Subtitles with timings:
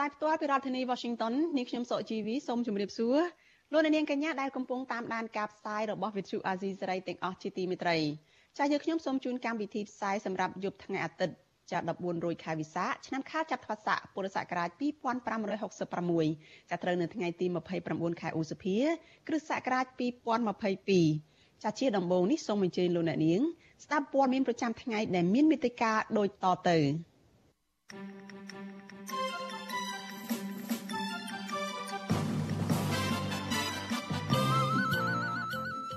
[0.00, 3.18] សាយផ្ទាល់ពីរដ្ឋធានី Washington នាងខ្ញុំសកជីវីសូមជម្រាបសួរ
[3.72, 7.98] លោកអ្នកនាងកញ្ញាដែលកំពុងតាមដានការផ្សាយរបស់ Vuthu Azizi Serai ទាំងអស់ជាទីមេត្រី
[8.56, 11.34] ចាស់យើងខ្ញុំសូមជូនកម្មវិធីផ្សាយសម្រាប់យប់ថ្ងៃអាទិត្យ
[11.70, 14.68] ចា14រោចខែវិសាខឆ្នាំខាលចត្វាស័កពុរសករាជ
[15.50, 17.46] 2566ចាត្រូវនៅថ្ងៃទី
[17.84, 18.76] 29ខែឧសភា
[19.28, 19.86] គ្រិស្តសករាជ
[20.74, 23.40] 2022ចាជាដំបូងនេះសូមអញ្ជើញលោកអ្នកនាង
[23.84, 26.78] ស្ដាប់ព័ត៌មានប្រចាំថ្ងៃដែលមានមេត្តាដូចតទៅ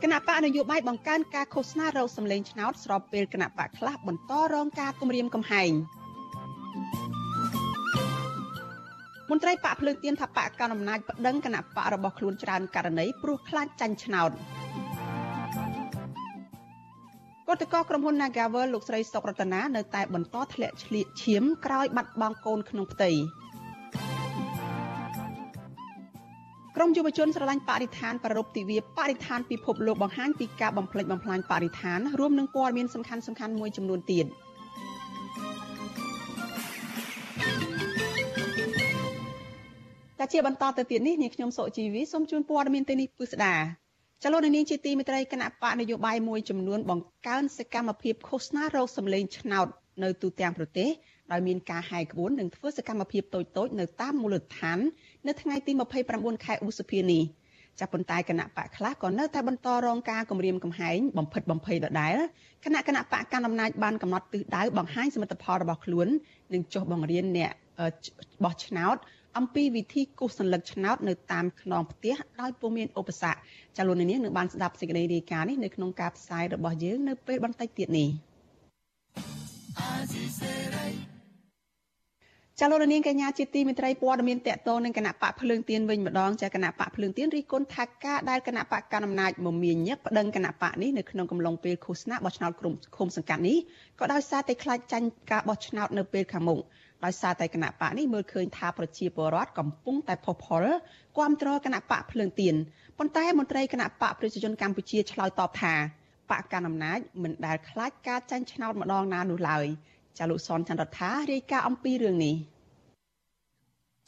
[0.06, 5.72] គណៈបកនយោបាយបង្កើនការឃោសនារោគសម្លេងឆ្នោតស្របពេលគណៈបកខ្លះបន្តរងការគំរាមកំហែង
[9.30, 14.32] មន្ត្រីបកភ្លើងទៀនថាបកកណ្ដាលអំណាចប្តឹងគណៈបករបស់ខ្លួនច្រើនករណីព្រោះខ្លាចចាញ់ឆ្នោត
[17.48, 23.12] គឧតកោក្រុមហ៊ុន Nagavel លោកស្រីសុករតនានៅតែបន្តធ្លាក់ឆ្លៀកឈាមក្រោយបាត់បង់កូនក្នុងផ្ទៃ
[26.78, 34.26] ក្រមយុវជនស្រឡាញ់បរិស្ថានប្ររពទិវាបរិស្ថានពិភពលោកបង្ហាញពីការបំផ្លិចបំផ្លាញបរិស្ថានរួមនឹងព័ត៌មានសំខាន់សំខាន់មួយចំនួនទៀត
[40.20, 43.56] តែជាបន្តទៅទៀតនេះនាងខ្ញុំសុជីវីសូមជូនព័ត៌មានទៅនេះពិស្ដា
[44.24, 49.68] ចលនានាងជាទីមេត្រីគណៈបកនយោបាយមួយចំនួនបង្កើនសកម្មភាពឃោសនារោគសម្លេងឆ្នោត
[50.04, 50.90] នៅទូទាំងប្រទេស
[51.32, 54.80] ដោយមានការហាយក្បួននិងធ្វើសកម្មភាពតូចៗនៅតាមមូលដ្ឋាន
[55.28, 55.72] នៅថ្ងៃទី
[56.08, 57.24] 29ខែឧសភានេះ
[57.80, 62.16] ចាប៉ុន្តែគណៈបកខ្លះក៏នៅតែបន្តរងការគំរាមកំហែងបំផិតបំភ័យដដែល
[62.66, 66.08] គណៈគណៈបកកណ្ដាលអំណាចបានកំណត់ទិសដៅបង្ហាញសមិទ្ធផលរបស់ខ្លួន
[66.54, 67.52] និងចុះបង្រៀនអ្នក
[68.44, 68.98] បោះឆ្នោត
[69.38, 73.40] អំពីវិធីគូសសញ្ញាឆ្នោតនៅតាមខ្នងផ្ទះដោយពុំមានឧបសគ្គ
[73.78, 78.10] ចាលោកនាងនឹងបានស្ដាប់សេចក្តីរាយការណ៍នេះនៅក្នុងការផ្សាយរបស់យើងនៅពេលបន្តិចទៀតនេះ
[79.96, 81.13] as you say right
[82.60, 93.58] ចាលោកនាងកញ្ញាជាទីមេត្រីព័ត៌មានតកតងនឹងគណៈបកភ្លើងទៀនវិញម្ដងចាគណៈបកភ្លើងទៀនរីគុណថាការដែលគណៈបកកណ្ដាលអំណាចមមាញឹកប្តឹងគណៈបកនេះនៅក្នុងកំឡុងពេលឃោសនាបោះឆ្នោតក្រុមឃុំសង្កាត់នេះ
[94.00, 96.60] ក៏ដោយសារតែខ្លាចចាញ់ការបោះឆ្នោតនៅពេលខាងមុខ
[97.06, 100.66] ដោយសារតែគណៈបកនេះមើលឃើញថាប្រជាពលរដ្ឋកំពុងតែផុសផុល
[101.18, 102.56] គ្រប់គ្រងគណៈបកភ្លើងទៀន
[102.98, 105.74] ប៉ុន្តែមន្ត្រីគណៈបកប្រជាជនកម្ពុជាឆ្លើយតបថា
[106.32, 109.68] បកកណ្ដាលអំណាចមិនដែលខ្លាចការចាញ់ឆ្នោតម្ដងណានោះឡើយ
[110.18, 112.36] ចាលោកសនចន្ទរដ្ឋារាយការណ៍អំពីរឿងនេះ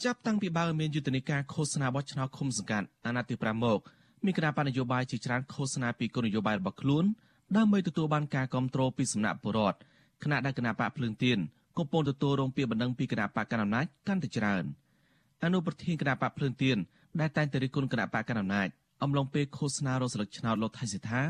[0.03, 3.79] ចាប់តាំងពីបើមានយុទ្ធនាការឃោសនាបោះឆ្នោតឃុំសង្កាត់អាណត្តិទី5មក
[4.25, 7.05] មានគណៈបញ្ញយោបាយជាច្រើនឃោសនាពីគោលនយោបាយរបស់ខ្លួន
[7.57, 9.77] ដើម្បីទទួលបានការគ្រប់គ្រងពីសំណាក់ពលរដ្ឋ
[10.23, 11.37] គណៈដែលគណៈបកភ្លើងទៀន
[11.77, 14.63] កំពុងទទួលរងពាក្យបណ្ដឹងពីគណៈបកកណ្ដាលអំណាចកាន់តែច្រើន
[15.43, 16.77] អនុប្រធានគណៈបកភ្លើងទៀន
[17.19, 18.67] ដែលតែងតែរិះគន់គណៈបកកណ្ដាលអំណាច
[19.03, 21.21] អំឡុងពេលឃោសនារោស្លឹកឆ្នោតលោកថៃសិដ្ឋា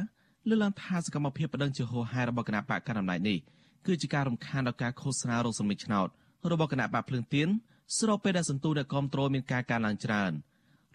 [0.48, 3.38] លើកឡើងថាសកម្មភាពបណ្ដឹងជាហោហែរបស់គណៈបកកណ្ដាលអំណាចនេះ
[3.86, 6.08] គឺជាការរំខានដល់ការឃោសនារោសម្លេងឆ្នោត
[6.52, 7.50] របស់គណៈបកភ្លើងទៀន
[7.98, 10.32] ស្របពេលដែលសន្ទុះដែលគ្រប់គ្រងមានការកើនឡើងច្រើន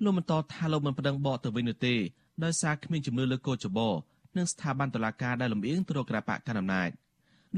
[0.02, 1.94] លោកបន្តថាលោកមិនប្តឹងបកទៅវិញនោះទេ
[2.44, 3.88] ដោយសារគ្មានជំនឿលើកោចបោ
[4.36, 6.90] និងស្ថាប័នតុលាការដែលលំអៀងទៅរកគណៈបកកណ្ដាលអំណាច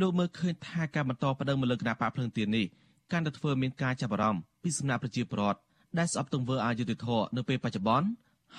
[0.00, 2.66] លោកមើលឃើញថាការបន្តប្តឹងមកលើគណៈបកភ្លើងទៀននេះ
[3.12, 5.58] កាន់តែធ្វើមានការចាប់អារម្មណ៍ពីសំណាក់ប្រជាពលរដ្ឋ
[5.98, 8.08] ដែលស្អប់ទង្វើអយុត្តិធម៌នៅពេលបច្ចុប្បន្ន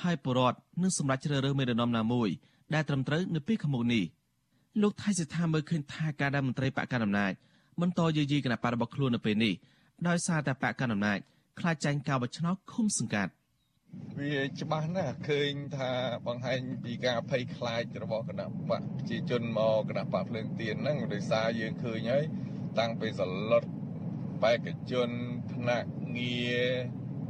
[0.01, 2.29] ហើយពលរដ្ឋនឹងសម្រេចជ្រើសរើសមេដឹកនាំណាមួយ
[2.73, 4.03] ដែលត្រឹមត្រូវនៅពេលខាងមុខនេះ
[4.81, 7.33] លោកថៃសិដ្ឋាមើលឃើញថាការដែលមន្ត្រីបកកណ្ដាលអំណាច
[7.81, 9.53] បន្តយាយីគណៈបករបស់ខ្លួននៅពេលនេះ
[10.07, 11.19] ដោយសារតែបកកណ្ដាលអំណាច
[11.59, 13.31] ខ្លាចចាញ់ការបោះឆ្នោតឃុំសង្កាត់
[14.17, 15.91] វាច្បាស់ណាស់ឃើញថា
[16.27, 22.23] បង្ហាញពីការភ័យខ្លាចរបស់គណៈបកប្រជាជនមកគណៈបកភ្លើងទៀនហ្នឹងដោយសារយើងឃើញហើយ
[22.79, 23.21] តាំងពីស
[23.51, 23.63] ឡុត
[24.43, 25.09] បេក្ខជន
[25.53, 25.83] ផ្នែក
[26.17, 26.61] ងារ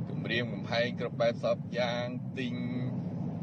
[0.09, 2.03] គម្រាមកំហែងគ្រប់បែបសពយ៉ាង
[2.38, 2.53] ទិញ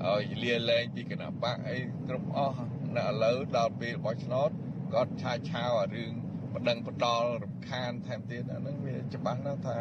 [0.06, 1.76] ឲ្យលាលែងពីគណៈបកអី
[2.08, 4.50] គ្រប់អស់ នៅឥឡូវដល់ពេលបោះឆ្នោត
[4.92, 6.12] គាត់ឆាឆាវអារឿង
[6.54, 9.78] ប្តឹងផ្ដាល់រំខានថែមទៀតអាហ្នឹងវាច្បាស់ណាស់ថា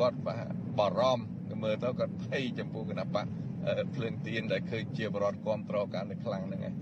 [0.00, 0.18] គាត់
[0.78, 3.26] បារម្ភមើលទៅគាត់ភ័យចំពោះគណៈបក
[3.94, 6.74] ភ្លើងទៀនដែលឃើញជាបរដ្ឋគ្រប់ត្រកាន់តែខ្លាំងហ្នឹងឯង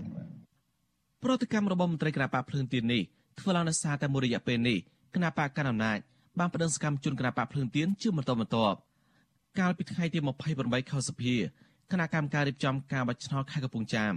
[1.23, 3.01] ប្រតិកម្មរបស់មន្ត្រីគណៈបកភ្លើងទៀននេះ
[3.39, 4.77] ធ្វើឡើងដោយសារតែមួយរយៈពេលនេះ
[5.15, 5.99] គណៈបកកណ្ដាលអំណាច
[6.39, 8.77] បានប្តឹងសកម្មជនគណៈបកភ្លើងទៀនជាបន្តបន្ទាប់
[9.59, 10.19] កាលពីថ្ងៃទី
[10.55, 11.35] 28ខែសភា
[11.91, 14.13] គណៈកម្មការរៀបចំការបោះឆ្នោតខេត្តកំពង់ចាម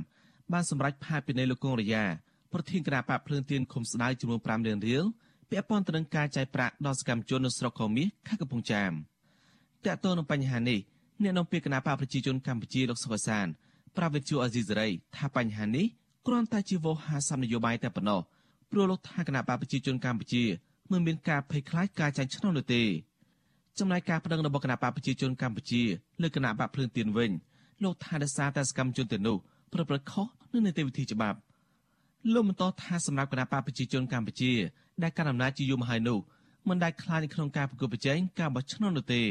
[0.53, 2.05] បានសម្រេចផាកពិន័យលោកកងរយ៉ា
[2.53, 5.05] ប្រធានគណៈបកភ្លើងទៀនឃុំស្ដៅចំនួន5លានរៀល
[5.51, 8.93] ពាក់ព័ន្ធទៅនឹងការចាយប្រាក់ដល់សកម្មជននៅស្រុកកោមាសខេត្តកំពង់ចាម
[9.85, 10.79] តាក់ទងនឹងបញ្ហានេះ
[11.23, 13.47] អ្នកនាំពាក្យគណៈបកប្រជាជនកម្ពុជាលោកសុកសាន
[13.97, 15.87] ប្រាវិទ្យាអេស៊ីសរ៉ៃថាបញ្ហានេះ
[16.27, 18.21] គ្រាន់តែជាវោហារសំនយោបាយតែប៉ុណ្ណោះ
[18.71, 20.45] ព្រោះលោកថាគណៈបកប្រជាជនកម្ពុជា
[20.91, 22.83] មិនមានការភ័យខ្លាចការចាញ់ឆ្នោតនោះទេ
[23.79, 25.83] ចំណែកការប្តឹងរបស់គណៈបកប្រជាជនកម្ពុជា
[26.23, 27.31] លើគណៈបកភ្លើងទៀនវិញ
[27.83, 29.37] លោកថាដសារតែសកម្មជនទៅនោះ
[29.73, 31.39] ប្រព្រឹត្តខុស នឹងនីតិវិធីច្បាប់
[32.33, 34.53] លោកបន្តថាសម្រាប់គណៈបកប្រជាជនកម្ពុជា
[35.03, 36.19] ដែលកាន់អំណាចជាយូរមកហើយនោះ
[36.69, 39.23] មិនដែលខ្លាចក្នុងការប្រកួតប្រជែងការបោះឆ្នោតនោះទេ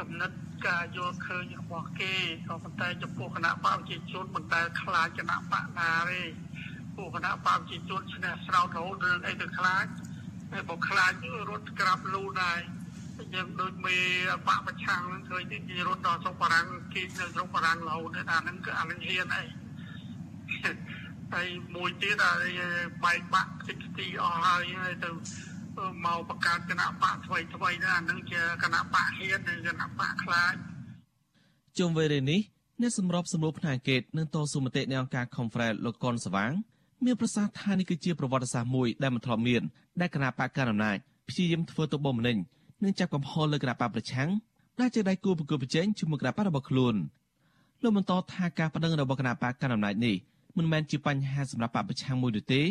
[0.00, 0.34] កំណត់
[0.68, 2.14] ការយល់ឃើញរបស់គេ
[2.48, 6.22] ក៏ប៉ុន្តែចំពោះគណៈបកប្រជាជនមិនដែលខ្លាចគណៈបកណាទេ
[6.96, 9.84] ពួកគណៈបកប្រជាជនឈ្នះស្រោតរហូតរឿងអីទៅខ្លាច
[10.52, 11.12] តែបើខ្លាច
[11.50, 12.58] រត់ក្រាប់លូដែរ
[13.34, 13.96] យើងដូចមេ
[14.48, 19.44] បកប្រឆាំងនឹងឃើញទីគេរត់ដល់ស្រុកបារាំងគេនៅស្រុកបារាំងរហូតអាហ្នឹងគឺអាហ្នឹងហ៊ានអី
[21.34, 22.32] ហើយមួយទៀតអា
[23.04, 24.62] បែកបាក់តិចទីអស់ហើយ
[25.04, 25.10] ទៅ
[26.04, 30.54] មកបង្កើតគណៈបកថ្មីថ្មីណាហ្នឹងជាគណៈបកហ៊ាននិងគណៈបកខ្លាច
[31.78, 32.40] ជុំវេលានេះ
[32.80, 36.52] អ្នកសម្របសម្រួលផ្នែកអង្កេតនឹងតស៊ូមតិនៃអង្គការ Conference លោកកនសវាង
[37.04, 39.62] មានប្រសាសន៍ថានេះគឺជាប្រវត្តិសាស្ត្រមួយដែលមិនធ្លាប់មាន
[40.00, 40.96] ដែលគណៈបកកណ្ដាលអំណាច
[41.28, 42.36] ព្យាយាមធ្វើទៅបំណិញ
[42.84, 44.28] និងចាប់កំហុសលើគណៈបកប្រឆាំង
[44.80, 46.94] ដែលជាដៃគូប្រគល់ប្រជែងជាមួយគណៈបករបស់ខ្លួន
[47.82, 50.16] លោកបន្តថាការប្តឹងរបស់គណៈបកកណ្ដាលអំណាចនេះ
[50.56, 52.62] មិនមែនជាបញ្ហាសម្រាប់បកប្រឆាំងមួយនោះទេ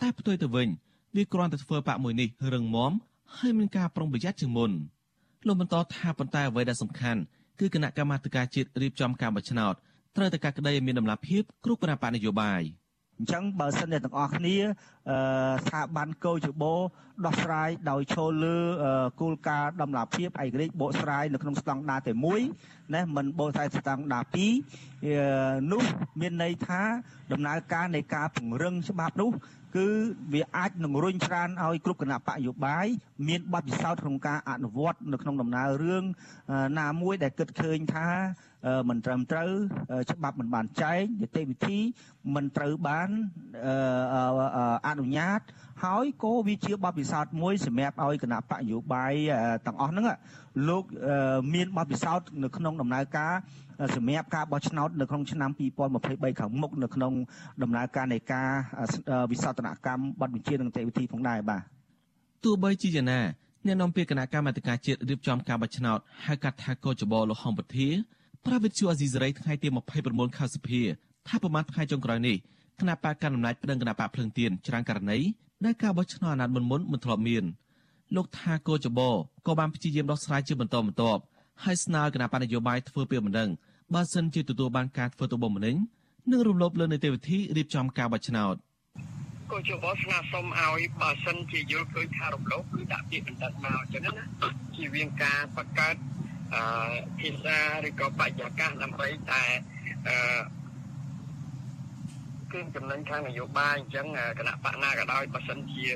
[0.00, 0.68] តែផ្ទុយទៅវិញ
[1.16, 2.92] វាគ្រាន់តែធ្វើបកមួយនេះរឹងមាំ
[3.36, 4.70] ហើយមានការប្រុងប្រយ័ត្នជាងមុន
[5.46, 7.20] លោកបន្តថាប៉ុន្តែអ្វីដែលសំខាន់
[7.58, 9.74] គឺគណៈកម្មាធិការជាតិរៀបចំការបោះឆ្នោត
[10.16, 12.62] ត្រូវតែកាត់ក្តីមានដំណាភាពគ្រប់គណៈបកនយោបាយ។
[13.20, 14.56] អញ្ចឹងបើសិនជាទាំងអស់គ្នា
[15.64, 16.74] ស្ថាប័នកោជបោ
[17.26, 18.58] ដោះស្រាយដោយឈលលើ
[19.20, 22.40] គោលការណ៍ដំណាភាពឯករាជ្យបកស្រាយនៅក្នុងស្តង់ដារតែមួយ
[22.94, 24.24] ណាមិនបកស្រាយស្តង់ដារ
[24.98, 25.84] 2នោះ
[26.20, 26.82] មានន័យថា
[27.32, 29.30] ដំណើរការនៃការពង្រឹងច្បាប់នោះ
[29.76, 29.88] គឺ
[30.32, 32.86] វាអាចនឹងរុញច្រានឲ្យគ្រប់គណៈបកយោបាយ
[33.28, 36.04] មានបទពិសោធន៍ក្នុងការអនុវត្តនៅក្នុងដំណើររឿង
[36.80, 38.08] ណាមួយដែលគិតឃើញថា
[38.88, 39.50] មិនត្រឹមត្រូវ
[40.10, 41.78] ច្បាប់មិនបានចែងនីតិវិធី
[42.34, 43.08] មិនត្រូវបាន
[44.86, 45.40] អនុញ្ញាត
[45.84, 49.12] ហើយក៏វាជាបទពិសោធន៍មួយសម្រាប់ឲ្យគណៈបកយោបាយ
[49.66, 50.04] ទាំងអស់ហ្នឹង
[50.68, 50.84] លោក
[51.54, 53.32] មានបទពិសោធន៍នៅក្នុងដំណើរការ
[53.96, 55.50] សម្រាប់ការបោះឆ្នោតនៅក្នុងឆ្នាំ
[55.94, 57.12] 2023ខាងមុខនៅក្នុង
[57.62, 58.48] ដំណើរការនៃការ
[59.30, 61.62] វិសោធនកម្មបទបញ្ជានិងនីតិវិធីផងដែរបាទ
[62.44, 63.20] ទោះបីជាយ៉ាងណា
[63.66, 67.88] អ្នកនាំពាក្យគណៈកម្មាធិការជាតិរៀបចំការបោះឆ្នោតហៅកាត់ថាកោចបលោកហំពធា
[68.46, 69.68] ប្រាវិទ្យាអាស៊ីសេរីថ្ងៃទី
[70.02, 70.80] 29ខែសុភា
[71.28, 72.36] ថាប្រមាណថ្ងៃចុងក្រោយនេះ
[72.80, 75.18] គណៈបកកណ្ដាលអំណាចប្តឹងគណៈបកភ្លឹងទៀនច្រើនករណី
[75.64, 77.44] ដែលការបោះឆ្នោតអាណត្តិមុនមុនមិនធ្លាប់មាន
[78.16, 79.00] លោកថាកោចប
[79.46, 81.22] ក៏បានព្យាយាមដោះស្រាយជាបន្តបន្ទាប់
[81.64, 83.50] ហើយស្នើគណៈបកនយោបាយធ្វើពីមិនដឹង
[83.94, 85.76] បើសិនជាទទួលបានការធ្វើទៅបំពេញ
[86.30, 88.54] និងរំលោភលើនីតិវិធីរៀបចំការបោះឆ្នោត
[89.50, 94.24] ក៏ជាបស្នាសុំឲ្យបើសិនជាយល់ឃើញថារំលោភគឺដាក់ពាក្យបណ្ឌិតមកអញ្ចឹងណា
[94.76, 95.96] ជាវិងការបង្កើត
[96.54, 96.64] អឺ
[97.20, 99.42] ភាសាឬក៏បរិយាកាសដើម្បីតែ
[100.08, 100.16] អឺ
[102.52, 104.06] គឺចំណេញខាងនយោបាយអញ្ចឹង
[104.38, 105.86] គណៈបកណាក៏ដោយបើសិនជា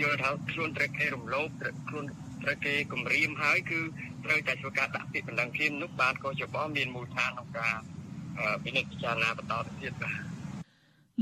[0.00, 1.48] យល់ថាខ្លួនត្រូវគេរំលោភ
[1.88, 2.04] ខ្លួន
[2.42, 3.80] ត្រូវគេគំរាមហើយគឺ
[4.24, 7.74] ត្រូវតែធ្វើការដាក់ពាក្យបណ្ដឹងភ្លាមនោះបាទក៏ច្បមានមូលដ្ឋានក្នុងការ
[8.64, 10.20] ពិនិត្យពិចារណាបន្តទៅទៀតបាទ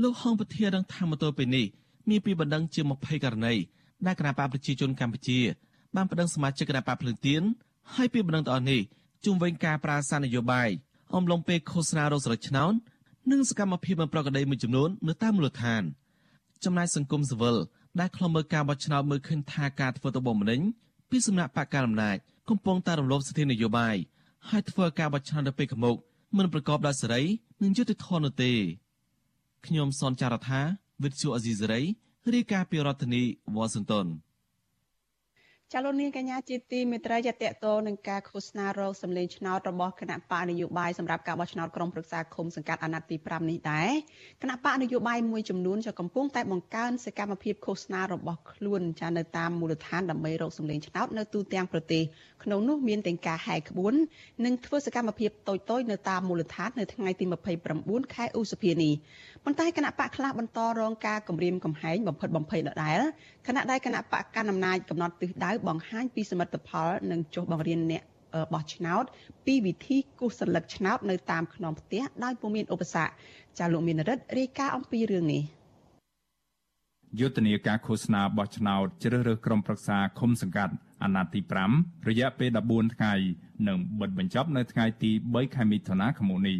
[0.01, 1.65] លោកហងពធាដឹងថាមកទល់ពេលនេះ
[2.09, 3.53] មានពីបណ្ដឹងជា20ករណី
[4.05, 5.39] ដែលគណៈបកប្រជាជនកម្ពុជា
[5.95, 7.43] បានបណ្ដឹងសមាជិកគណៈបកភ្លើងទៀន
[7.93, 8.81] ហើយពីបណ្ដឹងទាំងអស់នេះ
[9.25, 10.69] ជុំវិញការប្រាស្រ័យនយោបាយ
[11.15, 12.73] អំឡុងពេលឃោសនារោគស្រោចឆ្នោត
[13.31, 15.81] និងសកម្មភាពមិនប្រក្រតីមួយចំនួននៅតាមមូលដ្ឋាន
[16.63, 17.57] ចំណែកសង្គមស៊ីវិល
[17.99, 20.61] ដែលខ្លំមើលការបោះឆ្នោតមើលឃើញថាការធ្វើទៅបំពេញ
[21.09, 22.17] ពីសំណាក់បកកណ្ដាលអំណាច
[22.49, 23.95] កំពុងតែរំលោភសិទ្ធិនយោបាយ
[24.49, 25.97] ហើយធ្វើការបោះឆ្នោតទៅពេលខាងមុខ
[26.37, 27.21] មិនប្រកបដោយសេរី
[27.61, 28.51] និងយុត្តិធម៌នោះទេ
[29.65, 30.61] ខ្ញុំសនចាររថា
[31.03, 31.81] វិទ្យុអេស៊ីសេរី
[32.33, 33.23] រាយការណ៍ពីរដ្ឋធានី
[33.55, 34.05] វ៉ាស៊ីនតោន
[35.73, 43.89] ចាលោកនាងកញ្ញាជាទីមេត្រីយតតោនឹងការឃោសនារោគសម្លេងឆ្នោតរបស់គណៈបកនយោបាយសម្រាប់ការបោះឆ្នោតក្រុមប្រឹក្សាឃុំសង្កាត់អាណត្តិទី5នេះដែរ
[44.41, 52.03] គណៈបកនយោបាយមួយចំនួនจะកំពុងតែបង្កើនសកម្មភាពឃោសនារបស់ខ្លួនចានៅតាមមូលដ្ឋានដើម្បីរោគសម្លេងឆ្នោតនៅទូទាំងប្រទេស
[52.43, 53.93] ក្នុងនោះមានទាំងការហែកក្បួន
[54.45, 57.25] និងធ្វើសកម្មភាពតូចៗនៅតាមមូលដ្ឋាននៅថ្ងៃទី
[57.69, 58.93] 29ខែឧសភានេះ
[59.45, 62.99] ប៉ុន្តែគណៈបកខ្លះបន្តរងការគំរាមកំហែងបំផិតបំភ័យដដែល
[63.47, 68.03] គណៈដែលគណៈបកកណ្ដាលអំណាចកំណត់ទិសដៅបង្ហាញពីសមិទ្ធផលនិងចុះបង្រៀនអ្នក
[68.53, 69.03] បោះឆ្នោត
[69.45, 73.11] ពីវិធីគូសសន្លឹកឆ្នោតនៅតាមខ្នងផ្ទះដោយពុំមានឧបសគ្គ
[73.59, 75.43] ចាលោកមានរិទ្ធរាយការណ៍អំពីរឿងនេះ
[77.19, 81.39] យុទ្ធនាការឃោសនាបោះឆ្នោតជ្រើសរើសក្រុមប្រឹក្សាឃុំសង្កាត់អាណត្តិទី
[81.73, 83.13] 5រយៈពេល14ថ្ងៃ
[83.67, 86.59] នឹងបិទបញ្ចប់នៅថ្ងៃទី3ខែមិថុនាឆ្នាំនេះ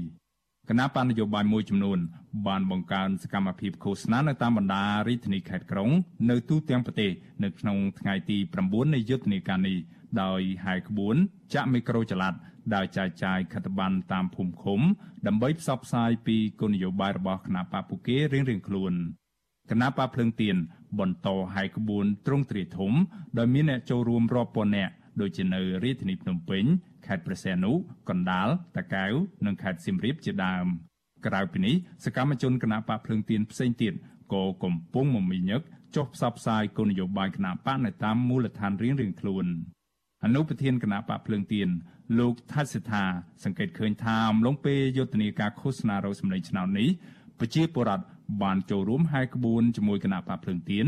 [0.74, 2.00] គណៈបណ្ឌនយោបាយមួយចំនួន
[2.48, 5.90] បានបង្កើនសកម្មភាពឃោសនានៅតាមបណ្ដារាជធានីខេត្តក្រុង
[6.30, 7.12] នៅទូទាំងប្រទេស
[7.44, 9.78] នៅក្នុងថ្ងៃទី9នៃយុទ្ធនាការនេះ
[10.24, 11.16] ដោយហាយក្បួន
[11.54, 12.34] ចាក់មីក្រូចល័ត
[12.76, 14.80] ដោយចែកចាយខិត្តប័ណ្ណតាមភូមិឃុំ
[15.28, 18.94] ដើម្បីផ្សព្វផ្សាយពីគោលនយោបាយរបស់គណៈបកពូកេរៀងៗខ្លួន
[19.72, 20.56] គណៈបកភ្លើងទៀន
[21.00, 22.94] បន្តហាយក្បួនទ្រង់ទ្រាយធំ
[23.38, 26.64] ដោយមានអ្នកចូលរួមរាប់ពាន់នាក់ដូចជានៅរាជធានីភ្នំពេញ
[27.12, 27.72] ខេត្តព្រះសីហនុ
[28.10, 29.14] កណ្ដាលតាកែវ
[29.46, 30.66] និងខេត្តសៀមរាបជាដើម
[31.26, 31.76] ក្រៅពីនេះ
[32.06, 33.94] សកម្មជនគណៈបកភ្លើងទៀនផ្សេងទៀត
[34.34, 35.62] ក៏កំពុងមមាញឹក
[35.96, 39.46] ចុះផ្សព្វផ្សាយគោលនយោបាយគណៈបកនៅតាមមូលដ្ឋានរៀងៗខ្លួន
[40.24, 41.70] អនុប្រធានគណៈបកភ្លើងទៀន
[42.20, 43.04] លោកថាសិដ្ឋា
[43.44, 46.90] សង្កេតឃើញថាអំឡុងពេលយុទ្ធនាការឃោសនារោសម្លេងឆ្នោតនេះ
[47.40, 48.06] ប្រជាពលរដ្ឋ
[48.44, 50.86] បានចូលរួមហែក្បួនជាមួយគណៈបកភ្លើងទៀន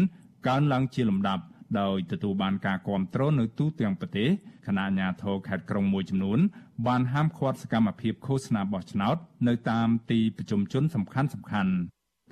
[0.48, 1.44] កើនឡើងជាលំដាប់
[1.82, 4.30] ដោយទទួលបានការគ្រប់គ្រងនៅទូទាំងប្រទេស
[4.68, 6.39] គណៈអាជ្ញាធរខេត្តក្រុងមួយចំនួន
[6.88, 11.74] បានហាមឃាត់សកម្មភាពឃោសនាបោះឆ្នោតនៅតាមទីប្រជុំជនសំខាន់សំខាន់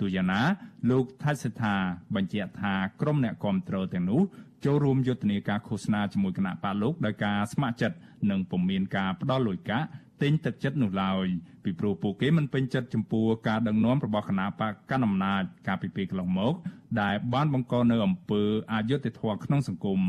[0.00, 0.42] ទូយ៉ាងណា
[0.90, 1.74] លោកថៃសិដ្ឋា
[2.14, 4.22] បញ្ជាក់ថាក្រុមអ្នកគ្រប់គ្រងទាំងនោះ
[4.64, 7.96] ចូលរួមយុទ្ធនាការឃោសនាជាមួយគណៈបកលោកដោយការស្ម័គ្រចិត្ត
[8.30, 9.86] និងពុំមានការផ្ដល់លុយកាក់
[10.22, 11.26] ទិញទឹកចិត្តនោះឡើយ
[11.64, 16.54] ពីព្រោះពួកគេមិនពេញចិត្តចំពោះការដឹកនាំរបស់គណៈបកកណ្ដាលអំណាចកាលពីពេលកន្លងមក
[17.00, 20.00] ដែលបានបង្កនៅអំពើអយុត្តិធម៌ក្នុងសង្គម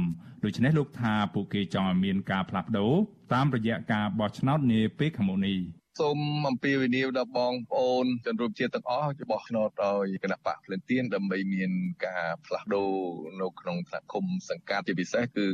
[0.43, 2.93] ដូច្នេះលោកថាពួកគេចង់ឲ្យមានការផ្លាស់ប្ដូរ
[3.33, 5.57] តាមរយៈការបោះឆ្នោតនាពេលខាងមុខនេះ
[5.99, 6.19] សូម
[6.49, 11.71] អំពាវនាវដល់បងប្អូនជនរួមជាតិទាំងអស់បោះឆ្នោតឲ្យគណៈបកភ្លឹងទៀនដើម្បីមាន
[12.05, 12.91] ការផ្លាស់ប្ដូរ
[13.41, 15.45] នៅក្នុងថ្នាក់ឃុំសង្កាត់ជាពិសេសគឺ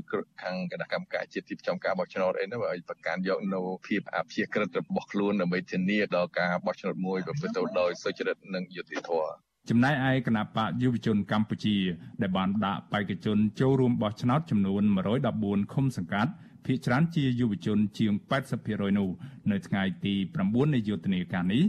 [0.42, 9.30] ខាងគណៈកម្មការជាតិទីប្រចាំការបោះឆ្នោតអីនោះឲ្យប្រកាន់យកនៅភាពអព្យាក្រឹតរបស់ខ្លួនដើម្បីធានាដល់ការបោះឆ្នោតមួយប្រព្រឹត្តទៅដោយសុចរិតនិងយុត្តិធម៌
[9.70, 11.78] ចំណែកឯគណៈបកយុវជនកម្ពុជា
[12.22, 14.84] ដែលបានដាក់បេក្ខជនចូលរួមបោះឆ្នោតចំនួន
[15.28, 16.32] 114ឃុំសង្កាត់
[16.66, 18.14] ភាគច្រើនជាយុវជនជាង
[18.56, 19.10] 80%នោះ
[19.52, 20.14] នៅថ្ងៃទី
[20.44, 21.64] 9នៃយុទ្ធនាការនេះ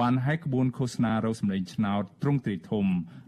[0.00, 2.86] បានហែកក្បួនឃោសនារោសម្លេងឆ្នោតទ្រង់ទ្រីធំ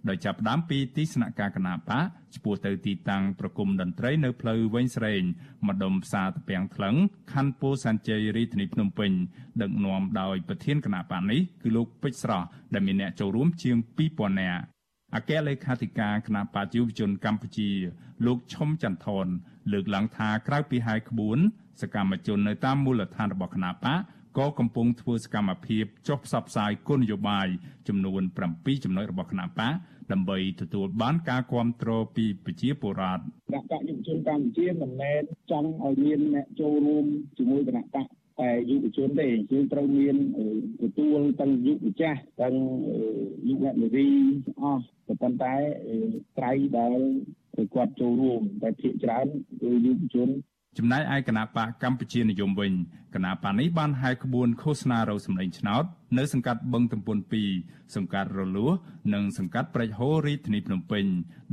[0.09, 5.23] ដោយចាប់ផ្ដើមពីទីស្នាក់ការគណៈបកឆ្ពោះទៅទីតាំងប្រគំតន្ត្រីនៅផ្លូវវែងស្រេង
[5.69, 6.95] ម្ដុំផ្សារតាពាំងថ្លឹង
[7.33, 9.13] ខណ្ឌពោធិ៍សែនជ័យរាជធានីភ្នំពេញ
[9.61, 13.77] ដឹកនាំដោយប្រធានគណៈបកនេះគឺលោកពេជ្រស្រស់ដែលមានអ្នកចូលរួមជាង
[14.09, 14.63] 2000នាក់
[15.17, 17.71] អគ្គលេខាធិការគណៈបច្ចុប្បន្នជនកម្ពុជា
[18.27, 19.27] លោកឈុំចន្ទថន
[19.73, 21.39] លើកឡើងថាក្រៅពីហាយក្បួន
[21.83, 24.01] សកម្មជននៅតាមមូលដ្ឋានរបស់គណៈបក
[24.39, 27.47] ក៏កំពុងធ្វើសកម្មភាពចុះផ្សព្វផ្សាយគោលនយោបាយ
[27.89, 28.23] ចំនួន
[28.53, 29.75] 7ចំណុចរបស់គណៈបក
[30.13, 33.23] ដើម្បីទទួលបានការគ្រប់គ្រងពីប្រជាពលរដ្ឋគ
[33.55, 37.05] ណៈបកយុវជនកម្ពុជាមិនមែនចង់ឲ្យមានអ្នកចូលរួម
[37.39, 38.07] ជាមួយគណៈបក
[38.41, 40.17] តែយុវជនទេយើងត្រូវមាន
[40.83, 42.55] ទទួលទាំងយុវចាស់ទាំង
[43.49, 44.09] យុវនារី
[44.61, 44.83] អស់
[45.23, 45.55] ប៉ុន្តែ
[46.39, 46.99] ត្រៃដែល
[47.75, 49.27] គាត់ចូលរួមតែភាគច្រើន
[49.63, 50.31] គឺយុវជន
[50.79, 52.73] ចំណែកឯគណៈបកកម្ពុជានិយមវិញ
[53.15, 55.85] គណៈបកនេះបានហែកក្បួនឃោសនារោសម្លេងឆ្នោត
[56.19, 57.19] នៅសង្កាត់បឹងទំពុន
[57.57, 58.73] 2សង្កាត់រលួស
[59.15, 61.05] និងសង្កាត់ព្រែកហូររាជធានីភ្នំពេញ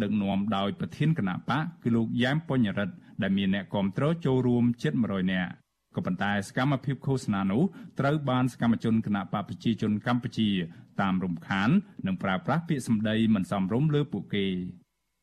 [0.02, 5.52] ដឹកនាំដោយប្រធានគណៈបកគឺលោកយ៉ែមបញ្ញរិទ្ធដែលមានអ្នកគាំទ្រចូលរួមជិត100នាក់
[5.96, 7.64] ក៏ប៉ុន្តែសកម្មភាពឃោសនានោះ
[8.00, 10.50] ត្រូវបានសកម្មជនគណៈបកប្រជាជនកម្ពុជា
[11.02, 11.70] តាមរំខាន
[12.08, 14.46] និងប្រើប្រាស់ពាក្យសម្ដីមិនសមរម្យលើពួកគេ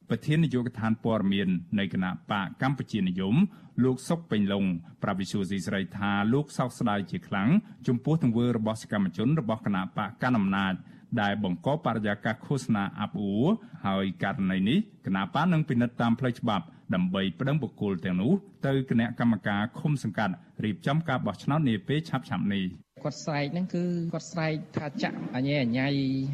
[0.08, 1.48] ប្រធាននាយកដ្ឋានព័ត៌មាន
[1.78, 3.36] នៃគណៈបកកម្ពុជានិយម
[3.84, 4.64] លោកសុកពេញឡុង
[5.02, 7.48] ប្រាប់វិសុយស៊ីស្រីថាលោកសោកស្ដាយជាខ្លាំង
[7.86, 10.74] ចំពោះទង្វើរបស់សកម្មជនរបស់គណៈបកកណ្ដាលអំណាច
[11.20, 13.46] ដែលបង្កបរិយាកាសឃោសនាអាប់អួរ
[13.86, 16.64] ហើយករណីនេះគណៈបកនឹងពិនិត្យតាមផ្លូវច្បាប់
[16.94, 18.32] ដើម្បីប្តឹងបុគ្គលទាំងនោះ
[18.66, 20.34] ទៅគណៈកម្មការឃុំសង្កាត់
[20.64, 22.64] រៀបចំការបោះឆ្នោតនាពេលឆាប់ៗនេះ
[23.04, 23.84] គាត់ស្រែកហ្នឹងគឺ
[24.14, 25.86] គាត់ស្រែកថាចាក់អញេអញៃ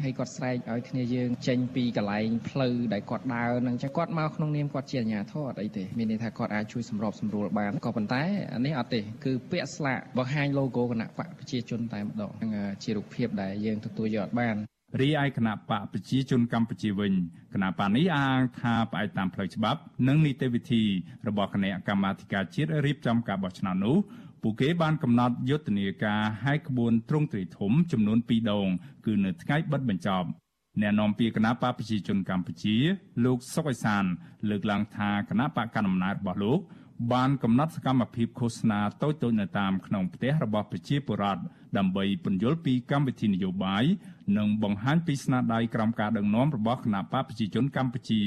[0.03, 8.21] ហើយគាត់ស្រែកឲ្យគ្នាយើងចេញពីកន្លែងផ្លូវដែលគាត់ដើរហ្នឹងចឹងគាត់មកក្នុងនាមគាត់ជាអាជ្ញាធរអត់អីទេមានន័យថាគាត់អាចជួយសម្របសម្រួលបានក៏ប៉ុន្តែ
[8.53, 12.51] អានេះអត់ទេគឺពាក្យស្លាកបង្ហាញ logo គណៈបកប្រជាជនតែម្ដងហ្នឹង
[12.83, 14.55] ជារូបភាពដែលយើងទទួលយកអត់បាន
[14.97, 17.13] រីឯគណៈបកប្រជាជនកម្ពុជាវិញ
[17.53, 20.83] គណៈបកនេះអាងថាផ្អែកតាមផ្លូវច្បាប់ និងនីតិវិធី
[21.27, 23.97] របស់គណៈកម្មាធិការជាតិរៀបចំការបោះឆ្នោតនោះ
[24.41, 28.67] ពួកគេបានកំណត់យុទ្ធនាការហែកក្បួនទ្រង់ទ្រាយធំចំនួន2ដង
[29.05, 30.27] គឺនៅថ្ងៃបិទបញ្ចប់
[30.81, 32.75] អ្នកនាំពាក្យគណៈបកប្រជាជនកម្ពុជា
[33.25, 34.03] លោកសុកអេសាន
[34.49, 36.59] លើកឡើងថាគណៈបកកណ្ដាលអំណាចរបស់លោក
[37.13, 41.41] បានកំណត់សកម្មភាពឃោសនាតូចៗនៅតាមក្នុងផ្ទះរបស់ប្រជាពលរដ្ឋ
[41.77, 43.83] ដើម្បីពន្យល់ពីកម្មវិធីនយោបាយ
[44.37, 48.21] និងបង្ហាញពីស្នាដៃក្រមការដឹកនាំរបស់គណៈបកប្រជាជនកម្ពុជា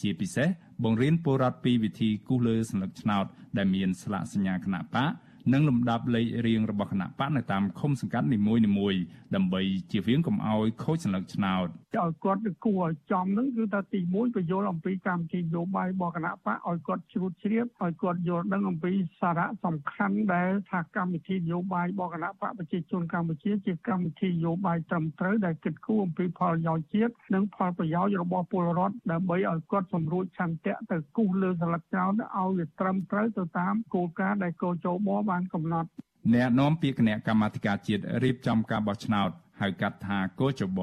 [0.00, 0.48] ជាពិសេស
[0.84, 3.24] បង្រៀនពលរដ្ឋពីវិធីគូសលើសញ្ញាឆ្នោត
[3.56, 5.12] ដែលមានស្លាកសញ្ញាគណៈបក
[5.52, 8.54] និងលំដាប់លេខរៀងរបស់គណៈបកនៅតាមឃុំសង្កាត់នីមួ
[8.92, 9.00] យៗ
[9.34, 9.60] ដើម្បី
[9.92, 11.66] ជៀសវាងកុំឲ្យខូចសញ្ញាឆ្នោត
[12.04, 35.88] ឲ្យគាត់គួរឲ្យចំហ្នឹងគឺថាទី1បញ្យល់អំពីកម្មវិធីនយោបាយរបស់គណៈបកឲ្យគាត់ជ្រួតជ្រាបឲ្យគាត់យល់ដឹងអំពីសារៈសំខាន់ដែលថាកម្មវិធីនយោបាយរបស់គណៈបកប្រជាជនកម្ពុជាជាកម្មវិធីនយោបាយត្រឹមត្រូវដែលគិតគូរអំពីផលប្រយោជន៍ជាតិនិងផលប្រយោជន៍របស់ពលរដ្ឋដើម្បីឲ្យគាត់សម្រួលឆន្ទៈទៅគូសលើស្លឹកចោលឲ្យវាត្រឹមត្រូវទៅតាមគោលការណ៍ដែលកោជបបានកំណត់
[36.34, 40.80] អ្នកនាំពាក្យគណៈកម្មាធិការជាតិរៀបចំការបោះឆ្នោតហៅកាត់ថាកោជប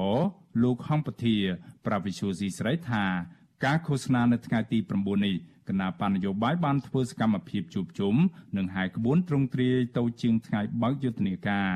[0.62, 1.36] លោកហំពធា
[1.86, 3.04] ប្រវិសុស៊ីស្រីថា
[3.64, 5.34] ការឃោសនានៅថ្ងៃទី9នេះ
[5.68, 8.14] គណៈបញ្ញយោបាយបានធ្វើសកម្មភាពជួបជុំ
[8.56, 11.68] និងហែកក្បួនទ្រង់ទ្រាយទៅជាងថ្ងៃបើកយុទ្ធនាការ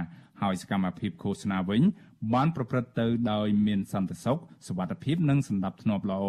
[0.43, 1.83] ហើយសកម្មភាពឃោសនាវិញ
[2.35, 6.25] បានប្រព្រឹត្តទៅដោយមានសន្តិសុខសុវត្ថិភាពនិងសន្តិភាពល្អ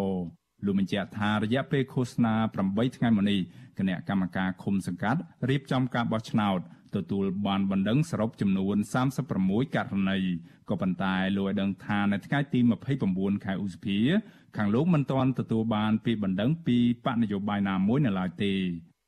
[0.64, 2.34] លោកបញ្ជាក់ថារយៈពេលឃោសនា
[2.66, 3.40] 8ថ្ងៃមកនេះ
[3.78, 6.60] គណៈកម្មការឃុំសង្កាត់រៀបចំការបោះឆ្នោត
[6.96, 8.76] ទទួលបានបណ្ដឹងសរុបចំនួន
[9.26, 10.18] 36ករណី
[10.68, 12.58] ក៏ប៉ុន្តែលោកឲ្យដឹងថានៅថ្ងៃទី
[13.02, 13.98] 29ខែឧសភា
[14.56, 18.54] ខាងលោកមិនទាន់ទទួលបានពីបណ្ដឹងពីបកនយោបាយណាមួយនៅឡើយទេ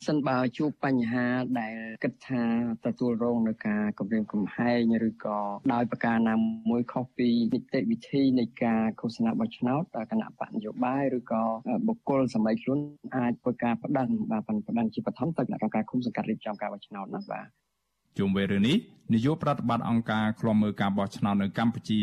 [0.09, 1.27] សិនបើជួបបញ្ហា
[1.61, 2.43] ដែលគិតថា
[2.87, 5.39] ទទួលរងនឹងការគម្រាមកំហែងឬក៏
[5.73, 6.35] ដោយប្រការណា
[6.71, 11.43] មួយខុសពីនីតិវិធីនៃការឃោសនាបោះឆ្នោតគណៈបកនយោបាយឬក៏
[11.87, 12.79] បុគ្គលសម័យខ្លួន
[13.17, 17.47] អាចធ្វើការបដិសេធបាទបដិសេធជាបឋមទៅគណៈកម្មការឃុំសង្កាត់រៀបចំការបោះឆ្នោតណាបាទ
[18.19, 18.77] ជុំវិញរឿងនេះ
[19.15, 22.01] នាយកប្រតិបត្តិអង្គការឃ្លាំមើលការបោះឆ្នោតនៅកម្ពុជា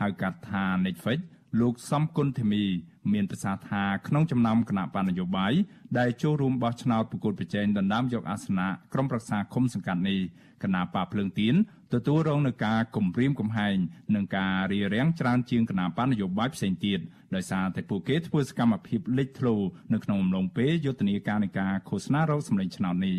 [0.00, 1.20] ហៅកាត់ថា Netflix
[1.60, 2.64] លោកសំគុណធីមី
[3.12, 5.52] មានប្រសាសន៍ថាក្នុងចំណោមគណៈបណ្ឌនយោបាយ
[5.98, 10.20] ដែលចូលរួមបោះឆ្នោតប្រកួតប្រជែងដណ្ដើមយកអាសនៈក្រុមប្រឹក្សាឃុំសង្កាត់នេះ
[10.62, 11.54] គណៈបកភ្លើងទៀន
[11.94, 13.76] ទទួលរងនឹងការគំរាមកំហែង
[14.14, 16.98] និងការរារាំងច្រើនជាងគណៈបណ្ឌនយោបាយផ្សេងទៀត
[17.34, 19.56] ដោយសារតែពួកគេធ្វើសកម្មភាពលេចធ្លោ
[19.92, 23.18] នៅក្នុងអំឡុងពេលយុទ្ធនាការនៃការឃោសនារោគសម្លេងឆ្នោតនេះ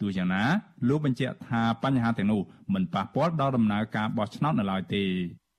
[0.00, 0.42] ទោះយ៉ាងណា
[0.88, 2.40] លោកបញ្ជាក់ថាបញ្ហាទាំងនោះ
[2.74, 5.02] មិនប៉ះពាល់ដល់ដំណើរការបោះឆ្នោតនៅឡើយទេ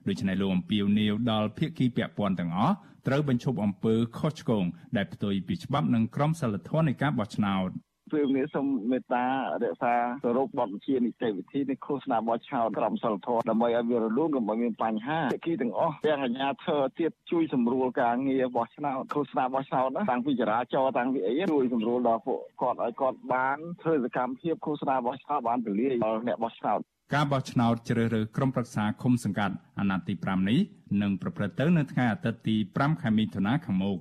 [0.08, 2.76] ដូច្នេះលោកអំពាវនាវដល់ភាគីពាក់ព័ន្ធទាំងអស់
[3.08, 4.66] ត្រូវបញ្ឈប់អំពើខុសឆ្គង
[4.98, 7.70] ដែលផ្ទុយពីច្បាប់និងក្រមសីលធម៌នៃការបោះឆ្នោត
[8.14, 9.26] ពេលនេះសូមមេត្តា
[9.64, 9.94] រក្សា
[10.24, 26.80] គោរពបទបញ្ជានីតិវិធីនៃឃោសនាបោះឆ្នោតក្រមសីលធម៌ដើម្បីឲ្យវារលូនកុំឲ្យមានបញ្ហាភាគីទាំងអស់ទាំងអាជ្ញាធរទៀតជួយសម្រួលការងារបោះឆ្នោតឃោសនាបោះឆ្នោតណាតាំងពីចរាចរណ៍តាំងពីអីជួយសម្រួលដល់ពួកគាត់ឲ្យគាត់បានធ្វើសកម្មភាពឃោសនាបោះឆ្នោតបានទូលាយដល់អ្នកបោះឆ្នោត
[27.14, 30.60] ការបោះឆ្នោតជ្រើសរើសក្រុមប្រឹក្សាឃុំសង្កាត់អាណត្តិទី5នេះ
[31.02, 33.98] នឹងប្រព្រឹត្តទៅនៅថ្ងៃអាទិត្យទី5ខែមិថុនាខាងមុខ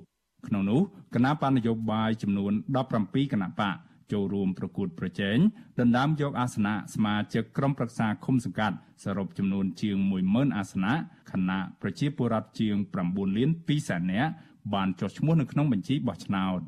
[0.47, 0.81] ក្នុងនោះ
[1.15, 2.53] គណៈបណ្ឌនយោបាយចំនួន
[2.93, 3.75] 17គណៈបក
[4.11, 5.37] ចូលរួមប្រកួតប្រជែង
[5.79, 10.93] ដណ្ដើមយកអាសនៈសមាជិកក្រុមប្រឹក្សាឃុំសង្កាត់សរុបចំនួនជាង10000អាសនៈ
[11.31, 14.31] ខណៈប្រជាពលរដ្ឋជាង9លាន2សែននាក់
[14.73, 16.59] បានចុះឈ្មោះនៅក្នុងបញ្ជីបោះឆ្នោត